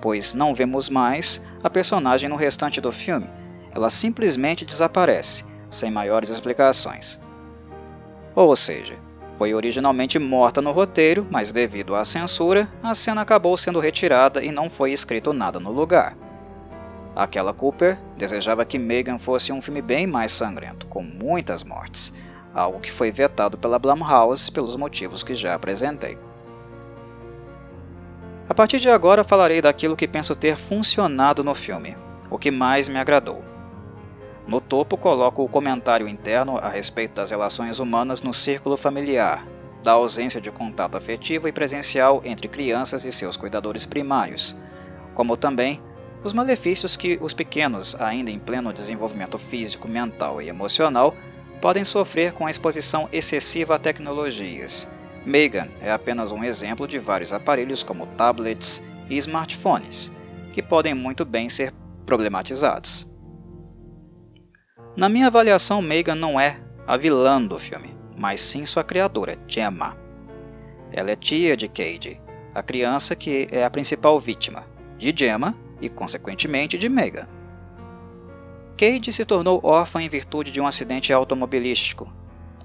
pois 0.00 0.34
não 0.34 0.54
vemos 0.54 0.90
mais 0.90 1.42
a 1.62 1.70
personagem 1.70 2.28
no 2.28 2.36
restante 2.36 2.80
do 2.80 2.92
filme, 2.92 3.26
ela 3.74 3.88
simplesmente 3.88 4.64
desaparece, 4.64 5.44
sem 5.70 5.90
maiores 5.90 6.28
explicações. 6.28 7.18
Ou 8.34 8.54
seja, 8.54 8.98
foi 9.32 9.54
originalmente 9.54 10.18
morta 10.18 10.60
no 10.60 10.70
roteiro, 10.70 11.26
mas 11.30 11.50
devido 11.50 11.96
à 11.96 12.04
censura, 12.04 12.68
a 12.82 12.94
cena 12.94 13.22
acabou 13.22 13.56
sendo 13.56 13.80
retirada 13.80 14.44
e 14.44 14.52
não 14.52 14.68
foi 14.68 14.92
escrito 14.92 15.32
nada 15.32 15.58
no 15.58 15.72
lugar. 15.72 16.16
Aquela 17.14 17.54
Cooper 17.54 17.98
desejava 18.16 18.64
que 18.64 18.78
Megan 18.78 19.18
fosse 19.18 19.52
um 19.52 19.62
filme 19.62 19.80
bem 19.80 20.06
mais 20.06 20.32
sangrento, 20.32 20.86
com 20.88 21.02
muitas 21.02 21.62
mortes, 21.62 22.12
algo 22.52 22.80
que 22.80 22.90
foi 22.90 23.12
vetado 23.12 23.56
pela 23.56 23.78
Blumhouse 23.78 24.50
pelos 24.50 24.74
motivos 24.74 25.22
que 25.22 25.34
já 25.34 25.54
apresentei. 25.54 26.18
A 28.48 28.52
partir 28.52 28.78
de 28.78 28.90
agora 28.90 29.22
falarei 29.24 29.62
daquilo 29.62 29.96
que 29.96 30.08
penso 30.08 30.34
ter 30.34 30.56
funcionado 30.56 31.44
no 31.44 31.54
filme, 31.54 31.96
o 32.28 32.36
que 32.36 32.50
mais 32.50 32.88
me 32.88 32.98
agradou. 32.98 33.42
No 34.46 34.60
topo 34.60 34.98
coloco 34.98 35.42
o 35.42 35.48
comentário 35.48 36.06
interno 36.08 36.58
a 36.58 36.68
respeito 36.68 37.14
das 37.14 37.30
relações 37.30 37.78
humanas 37.78 38.22
no 38.22 38.34
círculo 38.34 38.76
familiar, 38.76 39.46
da 39.82 39.92
ausência 39.92 40.40
de 40.40 40.50
contato 40.50 40.96
afetivo 40.96 41.46
e 41.46 41.52
presencial 41.52 42.20
entre 42.24 42.48
crianças 42.48 43.04
e 43.04 43.12
seus 43.12 43.36
cuidadores 43.36 43.86
primários, 43.86 44.56
como 45.14 45.36
também 45.36 45.80
os 46.24 46.32
malefícios 46.32 46.96
que 46.96 47.18
os 47.20 47.34
pequenos, 47.34 47.94
ainda 48.00 48.30
em 48.30 48.38
pleno 48.38 48.72
desenvolvimento 48.72 49.38
físico, 49.38 49.86
mental 49.86 50.40
e 50.40 50.48
emocional, 50.48 51.14
podem 51.60 51.84
sofrer 51.84 52.32
com 52.32 52.46
a 52.46 52.50
exposição 52.50 53.08
excessiva 53.12 53.74
a 53.74 53.78
tecnologias. 53.78 54.90
Megan 55.24 55.68
é 55.80 55.92
apenas 55.92 56.32
um 56.32 56.42
exemplo 56.42 56.88
de 56.88 56.98
vários 56.98 57.32
aparelhos 57.32 57.82
como 57.82 58.06
tablets 58.06 58.82
e 59.08 59.16
smartphones, 59.18 60.10
que 60.52 60.62
podem 60.62 60.94
muito 60.94 61.26
bem 61.26 61.48
ser 61.48 61.72
problematizados. 62.06 63.10
Na 64.96 65.08
minha 65.08 65.26
avaliação, 65.26 65.82
Megan 65.82 66.14
não 66.14 66.40
é 66.40 66.58
a 66.86 66.96
vilã 66.96 67.42
do 67.42 67.58
filme, 67.58 67.94
mas 68.16 68.40
sim 68.40 68.64
sua 68.64 68.84
criadora, 68.84 69.36
Gemma. 69.46 69.96
Ela 70.90 71.10
é 71.10 71.16
tia 71.16 71.56
de 71.56 71.68
Cade, 71.68 72.20
a 72.54 72.62
criança 72.62 73.14
que 73.14 73.46
é 73.50 73.64
a 73.64 73.70
principal 73.70 74.18
vítima, 74.18 74.64
de 74.96 75.12
Gemma 75.14 75.63
e, 75.80 75.88
consequentemente, 75.88 76.78
de 76.78 76.88
Megan. 76.88 77.28
Cade 78.76 79.12
se 79.12 79.24
tornou 79.24 79.60
órfã 79.62 80.02
em 80.02 80.08
virtude 80.08 80.50
de 80.50 80.60
um 80.60 80.66
acidente 80.66 81.12
automobilístico, 81.12 82.12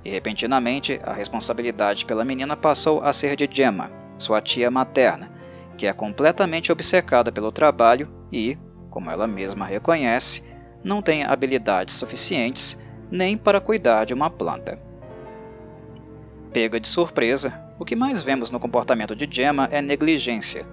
e 0.04 0.10
repentinamente 0.10 1.00
a 1.04 1.14
responsabilidade 1.14 2.06
pela 2.06 2.26
menina 2.26 2.56
passou 2.56 3.02
a 3.04 3.14
ser 3.14 3.36
de 3.36 3.48
Gemma, 3.52 3.92
sua 4.18 4.42
tia 4.42 4.72
materna, 4.72 5.32
que 5.78 5.88
é 5.88 5.94
completamente 5.94 6.72
obcecada 6.72 7.32
pelo 7.32 7.52
trabalho 7.52 8.10
e, 8.32 8.58
como 8.90 9.10
ela 9.10 9.28
mesma 9.28 9.66
reconhece, 9.66 10.44
não 10.84 11.02
tem 11.02 11.24
habilidades 11.24 11.96
suficientes 11.96 12.82
nem 13.12 13.38
para 13.38 13.62
cuidar 13.62 14.06
de 14.06 14.14
uma 14.14 14.30
planta. 14.30 14.82
Pega 16.52 16.80
de 16.80 16.88
surpresa, 16.88 17.54
o 17.78 17.86
que 17.86 17.96
mais 17.96 18.24
vemos 18.24 18.52
no 18.52 18.60
comportamento 18.60 19.16
de 19.16 19.28
Gemma 19.30 19.68
é 19.72 19.82
negligência, 19.82 20.66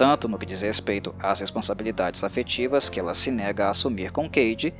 tanto 0.00 0.26
no 0.26 0.38
que 0.38 0.46
diz 0.46 0.62
respeito 0.62 1.14
às 1.22 1.40
responsabilidades 1.40 2.24
afetivas 2.24 2.88
que 2.88 2.98
ela 2.98 3.12
se 3.12 3.30
nega 3.30 3.66
a 3.66 3.68
assumir 3.68 4.10
com 4.10 4.30
Cade, 4.30 4.72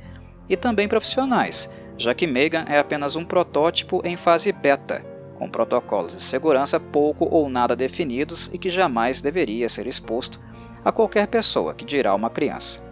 e 0.49 0.57
também 0.57 0.87
profissionais, 0.87 1.69
já 1.95 2.11
que 2.15 2.25
Megan 2.25 2.65
é 2.67 2.79
apenas 2.79 3.15
um 3.15 3.23
protótipo 3.23 4.01
em 4.03 4.17
fase 4.17 4.51
beta, 4.51 5.05
com 5.35 5.47
protocolos 5.47 6.13
de 6.13 6.23
segurança 6.23 6.79
pouco 6.79 7.27
ou 7.29 7.47
nada 7.49 7.75
definidos 7.75 8.49
e 8.51 8.57
que 8.57 8.67
jamais 8.67 9.21
deveria 9.21 9.69
ser 9.69 9.85
exposto 9.85 10.41
a 10.83 10.91
qualquer 10.91 11.27
pessoa, 11.27 11.75
que 11.75 11.85
dirá 11.85 12.15
uma 12.15 12.31
criança. 12.31 12.83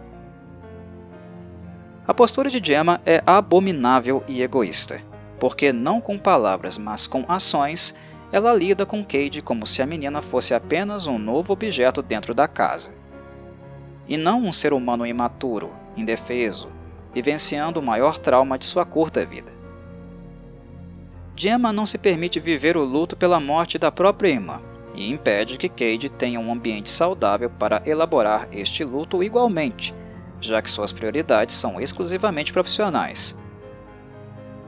A 2.06 2.14
postura 2.14 2.48
de 2.48 2.60
Gemma 2.62 3.00
é 3.04 3.20
abominável 3.26 4.22
e 4.28 4.40
egoísta, 4.40 5.02
porque 5.40 5.72
não 5.72 6.00
com 6.00 6.16
palavras, 6.16 6.78
mas 6.78 7.08
com 7.08 7.24
ações, 7.26 7.92
ela 8.32 8.54
lida 8.54 8.86
com 8.86 9.04
Cade 9.04 9.42
como 9.42 9.66
se 9.66 9.82
a 9.82 9.86
menina 9.86 10.22
fosse 10.22 10.54
apenas 10.54 11.06
um 11.06 11.18
novo 11.18 11.52
objeto 11.52 12.00
dentro 12.00 12.32
da 12.32 12.46
casa. 12.46 12.94
E 14.06 14.16
não 14.16 14.44
um 14.44 14.52
ser 14.52 14.72
humano 14.72 15.06
imaturo, 15.06 15.72
indefeso, 15.96 16.68
vivenciando 17.12 17.80
o 17.80 17.82
maior 17.82 18.18
trauma 18.18 18.56
de 18.58 18.66
sua 18.66 18.84
curta 18.84 19.24
vida. 19.26 19.52
Gemma 21.34 21.72
não 21.72 21.86
se 21.86 21.98
permite 21.98 22.38
viver 22.38 22.76
o 22.76 22.84
luto 22.84 23.16
pela 23.16 23.40
morte 23.40 23.78
da 23.78 23.90
própria 23.90 24.28
irmã 24.28 24.60
e 24.94 25.10
impede 25.10 25.56
que 25.56 25.68
Cade 25.68 26.08
tenha 26.08 26.38
um 26.38 26.52
ambiente 26.52 26.90
saudável 26.90 27.50
para 27.50 27.82
elaborar 27.86 28.48
este 28.52 28.84
luto 28.84 29.22
igualmente, 29.22 29.94
já 30.40 30.60
que 30.60 30.70
suas 30.70 30.92
prioridades 30.92 31.54
são 31.54 31.80
exclusivamente 31.80 32.52
profissionais. 32.52 33.38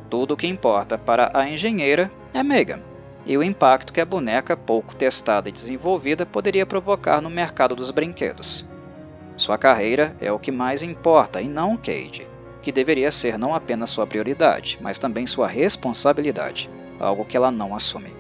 Tudo 0.09 0.35
o 0.35 0.37
que 0.37 0.47
importa 0.47 0.97
para 0.99 1.31
a 1.35 1.49
engenheira 1.49 2.11
é 2.33 2.42
Megan, 2.42 2.81
e 3.25 3.37
o 3.37 3.43
impacto 3.43 3.93
que 3.93 4.00
a 4.00 4.05
boneca 4.05 4.57
pouco 4.57 4.95
testada 4.95 5.49
e 5.49 5.52
desenvolvida 5.52 6.26
poderia 6.26 6.67
provocar 6.67 7.21
no 7.21 7.31
mercado 7.31 7.75
dos 7.76 7.91
brinquedos. 7.91 8.69
Sua 9.37 9.57
carreira 9.57 10.17
é 10.21 10.31
o 10.31 10.38
que 10.38 10.52
mais 10.52 10.83
importa 10.83 11.41
e 11.41 11.49
não 11.49 11.76
Cade, 11.76 12.29
que 12.61 12.73
deveria 12.73 13.11
ser 13.11 13.38
não 13.38 13.55
apenas 13.55 13.91
sua 13.91 14.07
prioridade, 14.07 14.79
mas 14.81 14.99
também 14.99 15.26
sua 15.26 15.47
responsabilidade, 15.47 16.71
algo 16.99 17.25
que 17.25 17.37
ela 17.37 17.50
não 17.50 17.75
assume. 17.75 18.14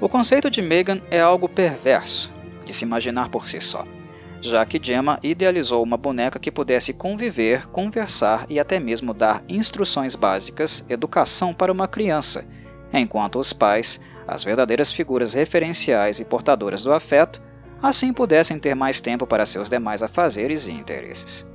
O 0.00 0.08
conceito 0.08 0.50
de 0.50 0.60
Megan 0.60 1.00
é 1.10 1.20
algo 1.20 1.48
perverso 1.48 2.32
de 2.64 2.72
se 2.72 2.84
imaginar 2.84 3.28
por 3.28 3.48
si 3.48 3.60
só, 3.60 3.84
já 4.42 4.66
que 4.66 4.80
Gemma 4.82 5.20
idealizou 5.22 5.82
uma 5.82 5.96
boneca 5.96 6.38
que 6.38 6.50
pudesse 6.50 6.92
conviver, 6.92 7.68
conversar 7.68 8.44
e 8.48 8.58
até 8.58 8.80
mesmo 8.80 9.14
dar 9.14 9.44
instruções 9.48 10.16
básicas, 10.16 10.84
educação 10.88 11.54
para 11.54 11.70
uma 11.70 11.86
criança, 11.86 12.44
enquanto 12.92 13.38
os 13.38 13.52
pais, 13.52 14.00
as 14.26 14.42
verdadeiras 14.42 14.90
figuras 14.90 15.34
referenciais 15.34 16.18
e 16.18 16.24
portadoras 16.24 16.82
do 16.82 16.92
afeto, 16.92 17.40
assim 17.80 18.12
pudessem 18.12 18.58
ter 18.58 18.74
mais 18.74 19.00
tempo 19.00 19.26
para 19.26 19.46
seus 19.46 19.68
demais 19.68 20.02
afazeres 20.02 20.66
e 20.66 20.72
interesses. 20.72 21.46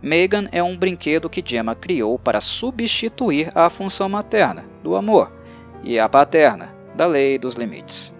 Megan 0.00 0.46
é 0.52 0.62
um 0.62 0.76
brinquedo 0.76 1.28
que 1.30 1.42
Gemma 1.44 1.74
criou 1.74 2.18
para 2.18 2.40
substituir 2.40 3.50
a 3.54 3.70
função 3.70 4.10
materna, 4.10 4.64
do 4.82 4.94
amor, 4.94 5.32
e 5.82 5.98
a 5.98 6.08
paterna, 6.08 6.74
da 6.94 7.06
lei 7.06 7.34
e 7.34 7.38
dos 7.38 7.54
limites. 7.54 8.17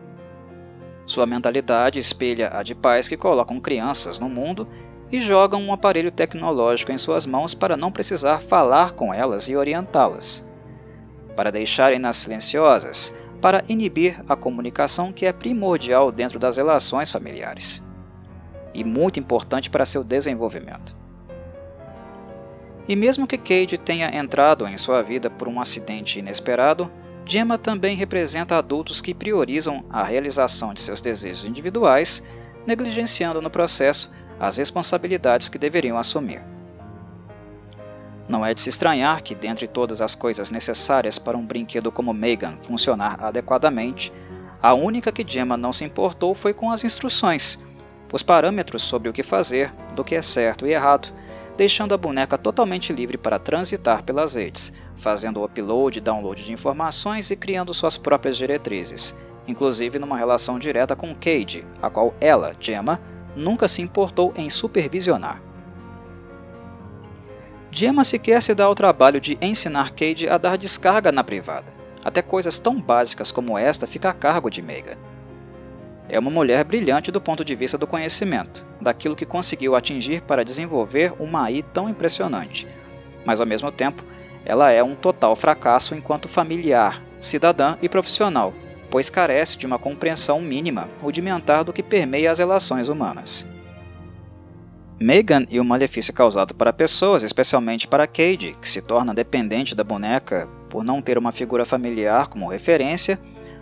Sua 1.08 1.24
mentalidade 1.24 1.98
espelha 1.98 2.50
a 2.52 2.62
de 2.62 2.74
pais 2.74 3.08
que 3.08 3.16
colocam 3.16 3.58
crianças 3.58 4.18
no 4.18 4.28
mundo 4.28 4.68
e 5.10 5.18
jogam 5.22 5.62
um 5.62 5.72
aparelho 5.72 6.10
tecnológico 6.12 6.92
em 6.92 6.98
suas 6.98 7.24
mãos 7.24 7.54
para 7.54 7.78
não 7.78 7.90
precisar 7.90 8.42
falar 8.42 8.92
com 8.92 9.14
elas 9.14 9.48
e 9.48 9.56
orientá-las. 9.56 10.46
Para 11.34 11.50
deixarem-nas 11.50 12.16
silenciosas, 12.16 13.16
para 13.40 13.64
inibir 13.70 14.22
a 14.28 14.36
comunicação 14.36 15.10
que 15.10 15.24
é 15.24 15.32
primordial 15.32 16.12
dentro 16.12 16.38
das 16.38 16.58
relações 16.58 17.10
familiares 17.10 17.82
e 18.74 18.84
muito 18.84 19.18
importante 19.18 19.70
para 19.70 19.86
seu 19.86 20.04
desenvolvimento. 20.04 20.94
E 22.86 22.94
mesmo 22.94 23.26
que 23.26 23.38
Cade 23.38 23.78
tenha 23.78 24.14
entrado 24.14 24.68
em 24.68 24.76
sua 24.76 25.00
vida 25.00 25.30
por 25.30 25.48
um 25.48 25.58
acidente 25.58 26.18
inesperado, 26.18 26.90
Gemma 27.28 27.58
também 27.58 27.94
representa 27.94 28.56
adultos 28.56 29.02
que 29.02 29.12
priorizam 29.12 29.84
a 29.90 30.02
realização 30.02 30.72
de 30.72 30.80
seus 30.80 31.02
desejos 31.02 31.46
individuais, 31.46 32.22
negligenciando 32.66 33.42
no 33.42 33.50
processo 33.50 34.10
as 34.40 34.56
responsabilidades 34.56 35.50
que 35.50 35.58
deveriam 35.58 35.98
assumir. 35.98 36.42
Não 38.26 38.46
é 38.46 38.54
de 38.54 38.62
se 38.62 38.70
estranhar 38.70 39.22
que, 39.22 39.34
dentre 39.34 39.66
todas 39.66 40.00
as 40.00 40.14
coisas 40.14 40.50
necessárias 40.50 41.18
para 41.18 41.36
um 41.36 41.44
brinquedo 41.44 41.92
como 41.92 42.14
Megan 42.14 42.56
funcionar 42.62 43.22
adequadamente, 43.22 44.10
a 44.62 44.72
única 44.72 45.12
que 45.12 45.26
Gemma 45.26 45.56
não 45.56 45.72
se 45.72 45.84
importou 45.84 46.34
foi 46.34 46.54
com 46.54 46.70
as 46.70 46.82
instruções, 46.82 47.58
os 48.10 48.22
parâmetros 48.22 48.80
sobre 48.80 49.10
o 49.10 49.12
que 49.12 49.22
fazer, 49.22 49.70
do 49.94 50.02
que 50.02 50.14
é 50.14 50.22
certo 50.22 50.66
e 50.66 50.72
errado, 50.72 51.12
deixando 51.58 51.92
a 51.92 51.98
boneca 51.98 52.38
totalmente 52.38 52.92
livre 52.92 53.18
para 53.18 53.36
transitar 53.36 54.04
pelas 54.04 54.36
redes, 54.36 54.72
fazendo 54.94 55.42
upload 55.42 55.98
e 55.98 56.00
download 56.00 56.44
de 56.44 56.52
informações 56.52 57.32
e 57.32 57.36
criando 57.36 57.74
suas 57.74 57.96
próprias 57.96 58.36
diretrizes, 58.36 59.18
inclusive 59.48 59.98
numa 59.98 60.16
relação 60.16 60.56
direta 60.56 60.94
com 60.94 61.12
Cade, 61.12 61.66
a 61.82 61.90
qual 61.90 62.14
ela, 62.20 62.54
Gemma, 62.60 63.00
nunca 63.34 63.66
se 63.66 63.82
importou 63.82 64.32
em 64.36 64.48
supervisionar. 64.48 65.42
Gemma 67.72 68.04
sequer 68.04 68.40
se 68.40 68.54
dá 68.54 68.64
ao 68.64 68.74
trabalho 68.76 69.20
de 69.20 69.36
ensinar 69.42 69.90
Cade 69.90 70.28
a 70.28 70.38
dar 70.38 70.56
descarga 70.56 71.10
na 71.10 71.24
privada. 71.24 71.74
Até 72.04 72.22
coisas 72.22 72.60
tão 72.60 72.80
básicas 72.80 73.32
como 73.32 73.58
esta 73.58 73.84
fica 73.84 74.10
a 74.10 74.14
cargo 74.14 74.48
de 74.48 74.62
Megan. 74.62 74.96
É 76.08 76.18
uma 76.18 76.30
mulher 76.30 76.64
brilhante 76.64 77.12
do 77.12 77.20
ponto 77.20 77.44
de 77.44 77.54
vista 77.54 77.76
do 77.76 77.86
conhecimento, 77.86 78.66
daquilo 78.80 79.14
que 79.14 79.26
conseguiu 79.26 79.76
atingir 79.76 80.22
para 80.22 80.44
desenvolver 80.44 81.12
uma 81.18 81.44
AI 81.44 81.62
tão 81.62 81.88
impressionante. 81.88 82.66
Mas 83.26 83.40
ao 83.40 83.46
mesmo 83.46 83.70
tempo, 83.70 84.02
ela 84.44 84.70
é 84.70 84.82
um 84.82 84.94
total 84.94 85.36
fracasso 85.36 85.94
enquanto 85.94 86.28
familiar, 86.28 87.02
cidadã 87.20 87.76
e 87.82 87.88
profissional, 87.88 88.54
pois 88.90 89.10
carece 89.10 89.58
de 89.58 89.66
uma 89.66 89.78
compreensão 89.78 90.40
mínima, 90.40 90.88
rudimentar 91.02 91.62
do 91.62 91.72
que 91.72 91.82
permeia 91.82 92.30
as 92.30 92.38
relações 92.38 92.88
humanas. 92.88 93.46
Megan 95.00 95.46
e 95.48 95.60
o 95.60 95.64
malefício 95.64 96.12
causado 96.12 96.54
para 96.54 96.72
pessoas, 96.72 97.22
especialmente 97.22 97.86
para 97.86 98.06
Cade, 98.06 98.56
que 98.60 98.68
se 98.68 98.82
torna 98.82 99.14
dependente 99.14 99.74
da 99.74 99.84
boneca 99.84 100.48
por 100.68 100.84
não 100.84 101.00
ter 101.00 101.16
uma 101.16 101.30
figura 101.30 101.64
familiar 101.64 102.26
como 102.26 102.48
referência, 102.48 103.18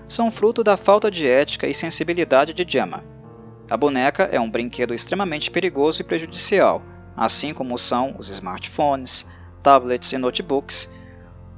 são 0.08 0.30
fruto 0.30 0.62
da 0.62 0.76
falta 0.76 1.10
de 1.10 1.26
ética 1.26 1.66
e 1.66 1.74
sensibilidade 1.74 2.52
de 2.52 2.64
Gemma. 2.66 3.04
A 3.68 3.76
boneca 3.76 4.24
é 4.24 4.38
um 4.38 4.50
brinquedo 4.50 4.94
extremamente 4.94 5.50
perigoso 5.50 6.00
e 6.00 6.04
prejudicial, 6.04 6.82
assim 7.16 7.52
como 7.52 7.76
são 7.76 8.14
os 8.18 8.28
smartphones, 8.28 9.26
tablets 9.62 10.12
e 10.12 10.18
notebooks, 10.18 10.90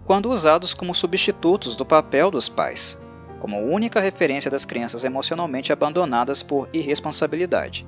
quando 0.04 0.30
usados 0.30 0.72
como 0.72 0.94
substitutos 0.94 1.76
do 1.76 1.84
papel 1.84 2.30
dos 2.30 2.48
pais, 2.48 2.98
como 3.38 3.60
única 3.60 4.00
referência 4.00 4.50
das 4.50 4.64
crianças 4.64 5.04
emocionalmente 5.04 5.70
abandonadas 5.70 6.42
por 6.42 6.68
irresponsabilidade. 6.72 7.86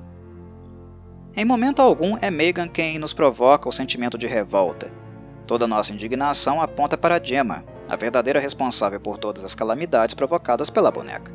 Em 1.35 1.45
momento 1.45 1.81
algum 1.81 2.17
é 2.21 2.29
Megan 2.29 2.67
quem 2.67 2.99
nos 2.99 3.13
provoca 3.13 3.67
o 3.67 3.71
sentimento 3.71 4.17
de 4.17 4.27
revolta. 4.27 4.91
Toda 5.47 5.67
nossa 5.67 5.93
indignação 5.93 6.61
aponta 6.61 6.97
para 6.97 7.23
Gemma, 7.23 7.63
a 7.91 7.95
verdadeira 7.97 8.39
responsável 8.39 9.01
por 9.01 9.17
todas 9.17 9.43
as 9.43 9.53
calamidades 9.53 10.15
provocadas 10.15 10.69
pela 10.69 10.89
boneca. 10.89 11.33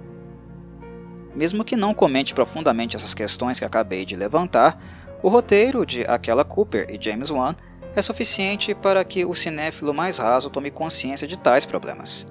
Mesmo 1.34 1.62
que 1.62 1.76
não 1.76 1.92
comente 1.92 2.32
profundamente 2.32 2.96
essas 2.96 3.12
questões 3.12 3.58
que 3.58 3.66
acabei 3.66 4.06
de 4.06 4.16
levantar, 4.16 4.82
o 5.22 5.28
roteiro 5.28 5.84
de 5.84 6.06
Aquela 6.06 6.46
Cooper 6.46 6.86
e 6.88 6.98
James 6.98 7.30
Wan 7.30 7.54
é 7.94 8.00
suficiente 8.00 8.74
para 8.74 9.04
que 9.04 9.22
o 9.26 9.34
cinéfilo 9.34 9.92
mais 9.92 10.16
raso 10.16 10.48
tome 10.48 10.70
consciência 10.70 11.28
de 11.28 11.36
tais 11.36 11.66
problemas. 11.66 12.26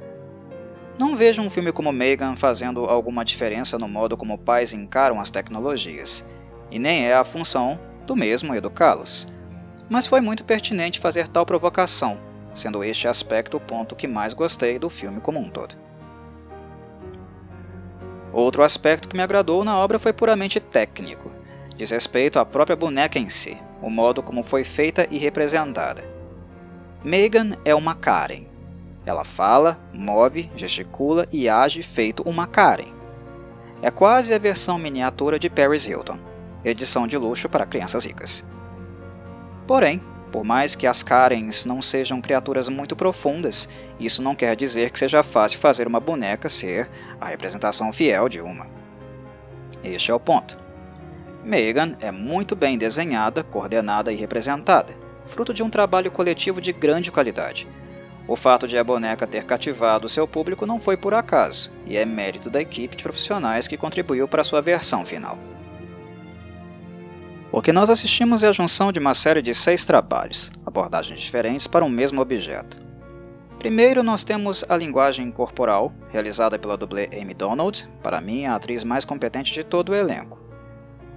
Não 1.00 1.16
vejo 1.16 1.44
um 1.44 1.50
filme 1.50 1.72
como 1.72 1.94
Megan 1.94 2.36
fazendo 2.36 2.86
alguma 2.86 3.24
diferença 3.24 3.78
no 3.78 3.88
modo 3.88 4.18
como 4.18 4.40
pais 4.40 4.74
encaram 4.74 5.20
as 5.20 5.30
tecnologias, 5.30 6.26
e 6.72 6.80
nem 6.80 7.06
é 7.06 7.14
a 7.14 7.24
função 7.24 7.80
do 8.08 8.16
mesmo 8.16 8.56
educá-los. 8.56 9.28
Mas 9.88 10.08
foi 10.08 10.20
muito 10.20 10.44
pertinente 10.44 11.00
fazer 11.00 11.28
tal 11.28 11.46
provocação, 11.46 12.18
sendo 12.56 12.84
este 12.84 13.08
aspecto 13.08 13.58
o 13.58 13.60
ponto 13.60 13.96
que 13.96 14.08
mais 14.08 14.34
gostei 14.34 14.80
do 14.80 14.90
filme 14.90 15.22
como 15.22 15.40
um 15.40 15.50
todo. 15.50 15.76
Outro 18.34 18.64
aspecto 18.64 19.08
que 19.08 19.16
me 19.16 19.22
agradou 19.22 19.64
na 19.64 19.78
obra 19.78 20.00
foi 20.00 20.12
puramente 20.12 20.60
técnico, 20.60 21.32
diz 21.78 21.92
respeito 21.92 22.40
à 22.40 22.46
própria 22.46 22.76
boneca 22.76 23.20
em 23.20 23.30
si, 23.30 23.58
o 23.82 23.90
modo 23.90 24.24
como 24.24 24.42
foi 24.42 24.64
feita 24.64 25.06
e 25.12 25.18
representada. 25.18 26.04
Megan 27.04 27.52
é 27.64 27.76
uma 27.76 27.94
Karen. 27.94 28.46
Ela 29.06 29.24
fala, 29.24 29.80
move, 29.94 30.50
gesticula 30.56 31.28
e 31.32 31.48
age 31.48 31.84
feito 31.84 32.24
uma 32.24 32.48
Karen. 32.48 32.94
É 33.82 33.92
quase 33.92 34.34
a 34.34 34.40
versão 34.40 34.80
miniatura 34.80 35.38
de 35.38 35.50
Paris 35.50 35.86
Hilton, 35.86 36.18
edição 36.64 37.06
de 37.06 37.18
luxo 37.18 37.48
para 37.48 37.66
crianças 37.66 38.06
ricas. 38.06 38.44
Porém, 39.68 40.02
por 40.36 40.44
mais 40.44 40.76
que 40.76 40.86
as 40.86 41.02
Karens 41.02 41.64
não 41.64 41.82
sejam 41.82 42.20
criaturas 42.20 42.68
muito 42.68 42.94
profundas, 42.94 43.70
isso 43.98 44.22
não 44.22 44.36
quer 44.36 44.54
dizer 44.54 44.90
que 44.90 45.00
seja 45.00 45.24
fácil 45.24 45.62
fazer 45.62 45.88
uma 45.88 46.02
boneca 46.02 46.50
ser 46.50 46.90
a 47.22 47.28
representação 47.28 47.94
fiel 47.94 48.28
de 48.28 48.42
uma. 48.42 48.68
Este 49.82 50.12
é 50.12 50.14
o 50.14 50.20
ponto. 50.20 50.58
Megan 51.42 51.96
é 52.02 52.12
muito 52.12 52.54
bem 52.54 52.78
desenhada, 52.78 53.46
coordenada 53.46 54.12
e 54.12 54.18
representada, 54.18 54.94
fruto 55.26 55.54
de 55.54 55.64
um 55.64 55.70
trabalho 55.70 56.12
coletivo 56.12 56.60
de 56.60 56.74
grande 56.74 57.14
qualidade. 57.14 57.66
O 58.28 58.36
fato 58.36 58.68
de 58.68 58.78
a 58.78 58.84
boneca 58.84 59.26
ter 59.26 59.46
cativado 59.46 60.10
seu 60.10 60.28
público 60.28 60.66
não 60.66 60.78
foi 60.78 60.98
por 60.98 61.14
acaso, 61.14 61.72
e 61.86 61.96
é 61.96 62.04
mérito 62.04 62.50
da 62.50 62.60
equipe 62.60 62.98
de 62.98 63.04
profissionais 63.04 63.70
que 63.70 63.78
contribuiu 63.78 64.28
para 64.28 64.44
sua 64.44 64.62
versão 64.62 65.06
final. 65.06 65.40
O 67.56 67.62
que 67.62 67.72
nós 67.72 67.90
assistimos 67.90 68.44
é 68.44 68.50
a 68.50 68.52
junção 68.52 68.92
de 68.92 69.00
uma 69.00 69.14
série 69.14 69.42
de 69.42 69.56
seis 69.56 69.86
trabalhos, 69.86 70.52
abordagens 70.66 71.22
diferentes 71.22 71.68
para 71.68 71.86
um 71.86 71.90
mesmo 71.90 72.20
objeto. 72.20 72.82
Primeiro, 73.58 74.04
nós 74.04 74.26
temos 74.26 74.66
a 74.68 74.76
linguagem 74.76 75.32
corporal, 75.32 75.94
realizada 76.10 76.60
pela 76.60 76.76
dublê 76.76 77.10
Amy 77.14 77.34
Donald, 77.34 77.90
para 78.04 78.20
mim 78.20 78.46
a 78.46 78.56
atriz 78.56 78.84
mais 78.84 79.06
competente 79.06 79.54
de 79.54 79.64
todo 79.64 79.94
o 79.94 79.96
elenco. 79.96 80.38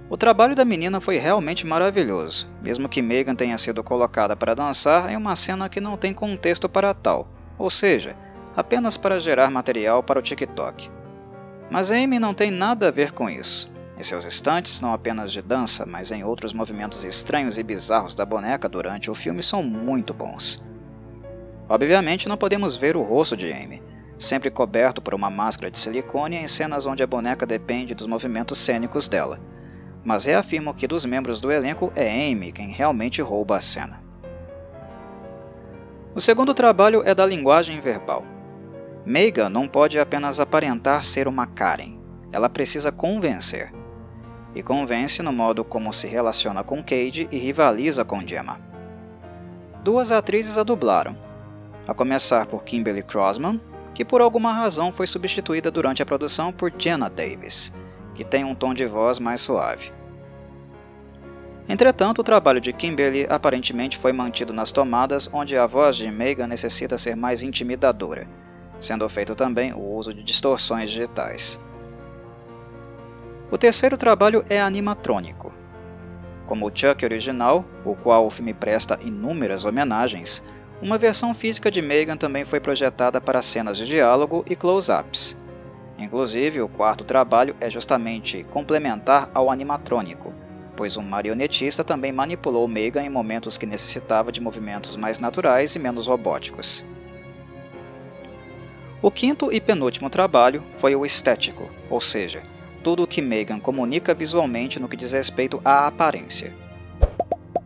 O 0.09 0.15
trabalho 0.15 0.55
da 0.55 0.63
menina 0.63 1.01
foi 1.01 1.17
realmente 1.17 1.67
maravilhoso, 1.67 2.49
mesmo 2.61 2.87
que 2.87 3.01
Megan 3.01 3.35
tenha 3.35 3.57
sido 3.57 3.83
colocada 3.83 4.33
para 4.33 4.55
dançar 4.55 5.11
em 5.11 5.17
uma 5.17 5.35
cena 5.35 5.67
que 5.67 5.81
não 5.81 5.97
tem 5.97 6.13
contexto 6.13 6.69
para 6.69 6.93
tal, 6.93 7.27
ou 7.57 7.69
seja, 7.69 8.15
apenas 8.55 8.95
para 8.95 9.19
gerar 9.19 9.51
material 9.51 10.01
para 10.01 10.19
o 10.19 10.23
TikTok. 10.23 10.89
Mas 11.69 11.91
Amy 11.91 12.17
não 12.17 12.33
tem 12.33 12.49
nada 12.49 12.87
a 12.87 12.91
ver 12.91 13.11
com 13.11 13.29
isso. 13.29 13.69
Em 13.99 14.03
seus 14.03 14.23
instantes, 14.23 14.79
não 14.79 14.93
apenas 14.93 15.29
de 15.29 15.41
dança, 15.41 15.85
mas 15.85 16.09
em 16.09 16.23
outros 16.23 16.53
movimentos 16.53 17.03
estranhos 17.03 17.57
e 17.57 17.63
bizarros 17.63 18.15
da 18.15 18.25
boneca 18.25 18.69
durante 18.69 19.11
o 19.11 19.13
filme 19.13 19.43
são 19.43 19.61
muito 19.61 20.13
bons. 20.13 20.63
Obviamente 21.67 22.29
não 22.29 22.37
podemos 22.37 22.77
ver 22.77 22.95
o 22.95 23.03
rosto 23.03 23.35
de 23.35 23.51
Amy, 23.51 23.83
sempre 24.17 24.49
coberto 24.49 25.01
por 25.01 25.13
uma 25.13 25.29
máscara 25.29 25.69
de 25.69 25.77
silicone 25.77 26.37
em 26.37 26.47
cenas 26.47 26.85
onde 26.85 27.03
a 27.03 27.07
boneca 27.07 27.45
depende 27.45 27.93
dos 27.93 28.07
movimentos 28.07 28.57
cênicos 28.57 29.09
dela. 29.09 29.37
Mas 30.01 30.23
reafirmo 30.23 30.73
que 30.73 30.87
dos 30.87 31.03
membros 31.03 31.41
do 31.41 31.51
elenco 31.51 31.91
é 31.93 32.31
Amy 32.31 32.53
quem 32.53 32.69
realmente 32.69 33.21
rouba 33.21 33.57
a 33.57 33.61
cena. 33.61 34.01
O 36.15 36.21
segundo 36.21 36.53
trabalho 36.53 37.03
é 37.05 37.13
da 37.13 37.25
linguagem 37.25 37.81
verbal. 37.81 38.23
Megan 39.05 39.49
não 39.49 39.67
pode 39.67 39.99
apenas 39.99 40.39
aparentar 40.39 41.03
ser 41.03 41.27
uma 41.27 41.45
Karen, 41.45 41.99
ela 42.31 42.47
precisa 42.47 42.93
convencer 42.93 43.77
e 44.55 44.63
convence 44.63 45.21
no 45.21 45.31
modo 45.31 45.63
como 45.63 45.93
se 45.93 46.07
relaciona 46.07 46.63
com 46.63 46.83
Cade 46.83 47.27
e 47.31 47.37
rivaliza 47.37 48.03
com 48.03 48.25
Gemma. 48.25 48.59
Duas 49.83 50.11
atrizes 50.11 50.57
a 50.57 50.63
dublaram, 50.63 51.15
a 51.87 51.93
começar 51.93 52.45
por 52.45 52.63
Kimberly 52.63 53.03
Crossman, 53.03 53.59
que 53.93 54.05
por 54.05 54.21
alguma 54.21 54.53
razão 54.53 54.91
foi 54.91 55.07
substituída 55.07 55.69
durante 55.71 56.01
a 56.01 56.05
produção 56.05 56.51
por 56.51 56.71
Jenna 56.77 57.09
Davis, 57.09 57.73
que 58.13 58.23
tem 58.23 58.43
um 58.43 58.55
tom 58.55 58.73
de 58.73 58.85
voz 58.85 59.19
mais 59.19 59.41
suave. 59.41 59.91
Entretanto, 61.67 62.19
o 62.19 62.23
trabalho 62.23 62.59
de 62.59 62.73
Kimberly 62.73 63.27
aparentemente 63.29 63.97
foi 63.97 64.11
mantido 64.11 64.51
nas 64.51 64.71
tomadas 64.71 65.29
onde 65.31 65.55
a 65.55 65.67
voz 65.67 65.95
de 65.95 66.09
Megan 66.09 66.47
necessita 66.47 66.97
ser 66.97 67.15
mais 67.15 67.43
intimidadora, 67.43 68.27
sendo 68.79 69.07
feito 69.07 69.35
também 69.35 69.73
o 69.73 69.79
uso 69.79 70.13
de 70.13 70.23
distorções 70.23 70.89
digitais. 70.89 71.61
O 73.51 73.57
terceiro 73.57 73.97
trabalho 73.97 74.45
é 74.47 74.61
animatrônico. 74.61 75.51
Como 76.45 76.67
o 76.67 76.71
Chuck 76.73 77.03
original, 77.03 77.65
o 77.83 77.95
qual 77.95 78.25
o 78.25 78.29
filme 78.29 78.53
presta 78.53 78.99
inúmeras 79.01 79.65
homenagens, 79.65 80.43
uma 80.81 80.97
versão 80.97 81.33
física 81.33 81.71
de 81.71 81.81
Megan 81.81 82.15
também 82.15 82.45
foi 82.45 82.59
projetada 82.59 83.19
para 83.19 83.41
cenas 83.41 83.77
de 83.77 83.87
diálogo 83.87 84.45
e 84.47 84.55
close-ups. 84.55 85.37
Inclusive, 85.97 86.61
o 86.61 86.69
quarto 86.69 87.03
trabalho 87.03 87.55
é 87.59 87.69
justamente 87.69 88.43
complementar 88.45 89.29
ao 89.33 89.49
animatrônico, 89.49 90.33
pois 90.77 90.95
um 90.95 91.01
marionetista 91.01 91.83
também 91.83 92.13
manipulou 92.13 92.67
Megan 92.67 93.03
em 93.03 93.09
momentos 93.09 93.57
que 93.57 93.65
necessitava 93.65 94.31
de 94.31 94.39
movimentos 94.39 94.95
mais 94.95 95.19
naturais 95.19 95.75
e 95.75 95.79
menos 95.79 96.07
robóticos. 96.07 96.85
O 99.01 99.09
quinto 99.09 99.51
e 99.51 99.59
penúltimo 99.59 100.09
trabalho 100.09 100.63
foi 100.71 100.95
o 100.95 101.05
estético, 101.05 101.69
ou 101.89 101.99
seja, 101.99 102.43
tudo 102.83 103.03
o 103.03 103.07
que 103.07 103.21
Megan 103.21 103.59
comunica 103.59 104.13
visualmente 104.13 104.79
no 104.79 104.87
que 104.87 104.97
diz 104.97 105.13
respeito 105.13 105.61
à 105.63 105.87
aparência. 105.87 106.53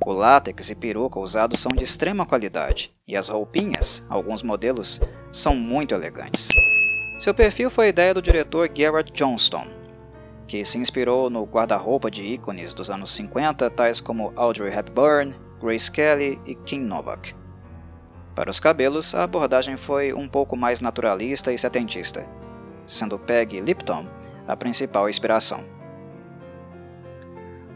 O 0.05 0.11
látex 0.11 0.69
e 0.69 0.75
peruca 0.75 1.19
usados 1.19 1.59
são 1.59 1.71
de 1.71 1.83
extrema 1.83 2.25
qualidade, 2.25 2.93
e 3.07 3.15
as 3.15 3.29
roupinhas, 3.29 4.05
alguns 4.09 4.43
modelos, 4.43 4.99
são 5.31 5.55
muito 5.55 5.95
elegantes. 5.95 6.49
Seu 7.17 7.33
perfil 7.33 7.69
foi 7.69 7.85
a 7.85 7.89
ideia 7.89 8.13
do 8.13 8.21
diretor 8.21 8.67
Garrett 8.67 9.13
Johnston, 9.13 9.65
que 10.45 10.65
se 10.65 10.77
inspirou 10.77 11.29
no 11.29 11.45
guarda-roupa 11.45 12.11
de 12.11 12.23
ícones 12.23 12.73
dos 12.73 12.89
anos 12.89 13.11
50, 13.11 13.69
tais 13.69 14.01
como 14.01 14.33
Audrey 14.35 14.73
Hepburn, 14.73 15.33
Grace 15.61 15.89
Kelly 15.89 16.37
e 16.45 16.53
Kim 16.53 16.81
Novak. 16.81 17.33
Para 18.35 18.51
os 18.51 18.59
cabelos, 18.59 19.15
a 19.15 19.23
abordagem 19.23 19.77
foi 19.77 20.11
um 20.11 20.27
pouco 20.27 20.57
mais 20.57 20.81
naturalista 20.81 21.53
e 21.53 21.57
setentista, 21.57 22.27
sendo 22.85 23.17
Peggy 23.17 23.61
Lipton 23.61 24.05
a 24.47 24.55
principal 24.55 25.09
inspiração. 25.09 25.63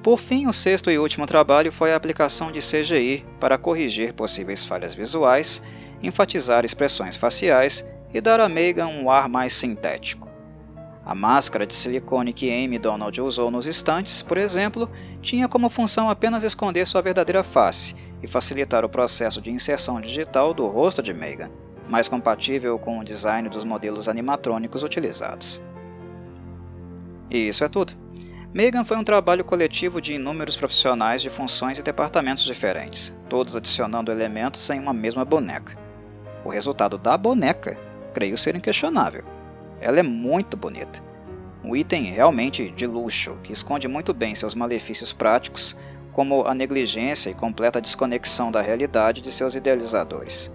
Por 0.03 0.17
fim, 0.17 0.47
o 0.47 0.53
sexto 0.53 0.89
e 0.89 0.97
último 0.97 1.25
trabalho 1.25 1.71
foi 1.71 1.91
a 1.91 1.95
aplicação 1.95 2.51
de 2.51 2.59
CGI 2.59 3.25
para 3.39 3.57
corrigir 3.57 4.13
possíveis 4.13 4.65
falhas 4.65 4.95
visuais, 4.95 5.61
enfatizar 6.01 6.63
expressões 6.63 7.17
faciais 7.17 7.85
e 8.13 8.21
dar 8.21 8.39
a 8.39 8.47
Megan 8.47 8.87
um 8.87 9.11
ar 9.11 9.27
mais 9.27 9.53
sintético. 9.53 10.27
A 11.05 11.15
máscara 11.15 11.65
de 11.65 11.73
silicone 11.73 12.33
que 12.33 12.51
Amy 12.51 12.77
Donald 12.77 13.21
usou 13.21 13.49
nos 13.49 13.65
estantes, 13.65 14.21
por 14.21 14.37
exemplo, 14.37 14.89
tinha 15.21 15.47
como 15.47 15.69
função 15.69 16.09
apenas 16.09 16.43
esconder 16.43 16.85
sua 16.85 17.01
verdadeira 17.01 17.43
face 17.43 17.95
e 18.21 18.27
facilitar 18.27 18.83
o 18.83 18.89
processo 18.89 19.41
de 19.41 19.51
inserção 19.51 20.01
digital 20.01 20.53
do 20.53 20.67
rosto 20.67 21.01
de 21.01 21.13
Megan, 21.13 21.49
mais 21.87 22.07
compatível 22.07 22.77
com 22.77 22.99
o 22.99 23.03
design 23.03 23.47
dos 23.47 23.63
modelos 23.63 24.09
animatrônicos 24.09 24.83
utilizados. 24.83 25.61
E 27.29 27.47
isso 27.47 27.63
é 27.63 27.67
tudo. 27.67 27.93
Megan 28.53 28.83
foi 28.83 28.97
um 28.97 29.03
trabalho 29.03 29.43
coletivo 29.43 30.01
de 30.01 30.13
inúmeros 30.13 30.55
profissionais 30.55 31.21
de 31.21 31.29
funções 31.29 31.77
e 31.77 31.83
departamentos 31.83 32.43
diferentes, 32.43 33.15
todos 33.29 33.55
adicionando 33.55 34.11
elementos 34.11 34.69
em 34.69 34.79
uma 34.79 34.93
mesma 34.93 35.25
boneca. 35.25 35.77
O 36.43 36.49
resultado 36.49 36.97
da 36.97 37.17
boneca, 37.17 37.77
creio 38.13 38.37
ser 38.37 38.55
inquestionável. 38.55 39.23
Ela 39.79 39.99
é 39.99 40.03
muito 40.03 40.55
bonita. 40.55 41.03
Um 41.63 41.75
item 41.75 42.05
realmente 42.05 42.71
de 42.71 42.87
luxo, 42.87 43.37
que 43.43 43.51
esconde 43.51 43.87
muito 43.87 44.13
bem 44.13 44.33
seus 44.33 44.55
malefícios 44.55 45.11
práticos, 45.11 45.77
como 46.13 46.47
a 46.47 46.55
negligência 46.55 47.29
e 47.29 47.35
completa 47.35 47.81
desconexão 47.81 48.49
da 48.49 48.61
realidade 48.61 49.21
de 49.21 49.31
seus 49.31 49.53
idealizadores. 49.55 50.51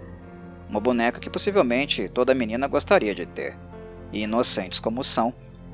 Uma 0.67 0.79
boneca 0.79 1.19
que 1.19 1.29
possivelmente 1.29 2.09
toda 2.09 2.33
menina 2.33 2.67
gostaria 2.67 3.13
de 3.13 3.25
ter. 3.25 3.55
E 4.11 4.23
inocentes 4.23 4.79
como 4.79 5.03
são, 5.03 5.33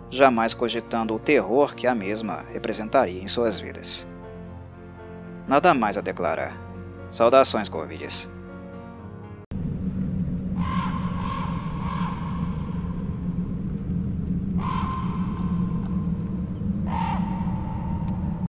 jamais 0.10 0.54
cogitando 0.54 1.14
o 1.14 1.20
terror 1.20 1.76
que 1.76 1.88
a 1.88 1.96
mesma 1.96 2.46
representaria 2.52 3.22
em 3.22 3.28
suas 3.28 3.60
vidas. 3.60 4.08
Nada 5.48 5.74
mais 5.74 5.98
a 5.98 6.02
declarar. 6.02 6.56
Saudações, 7.10 7.70
Corvides. 7.70 8.30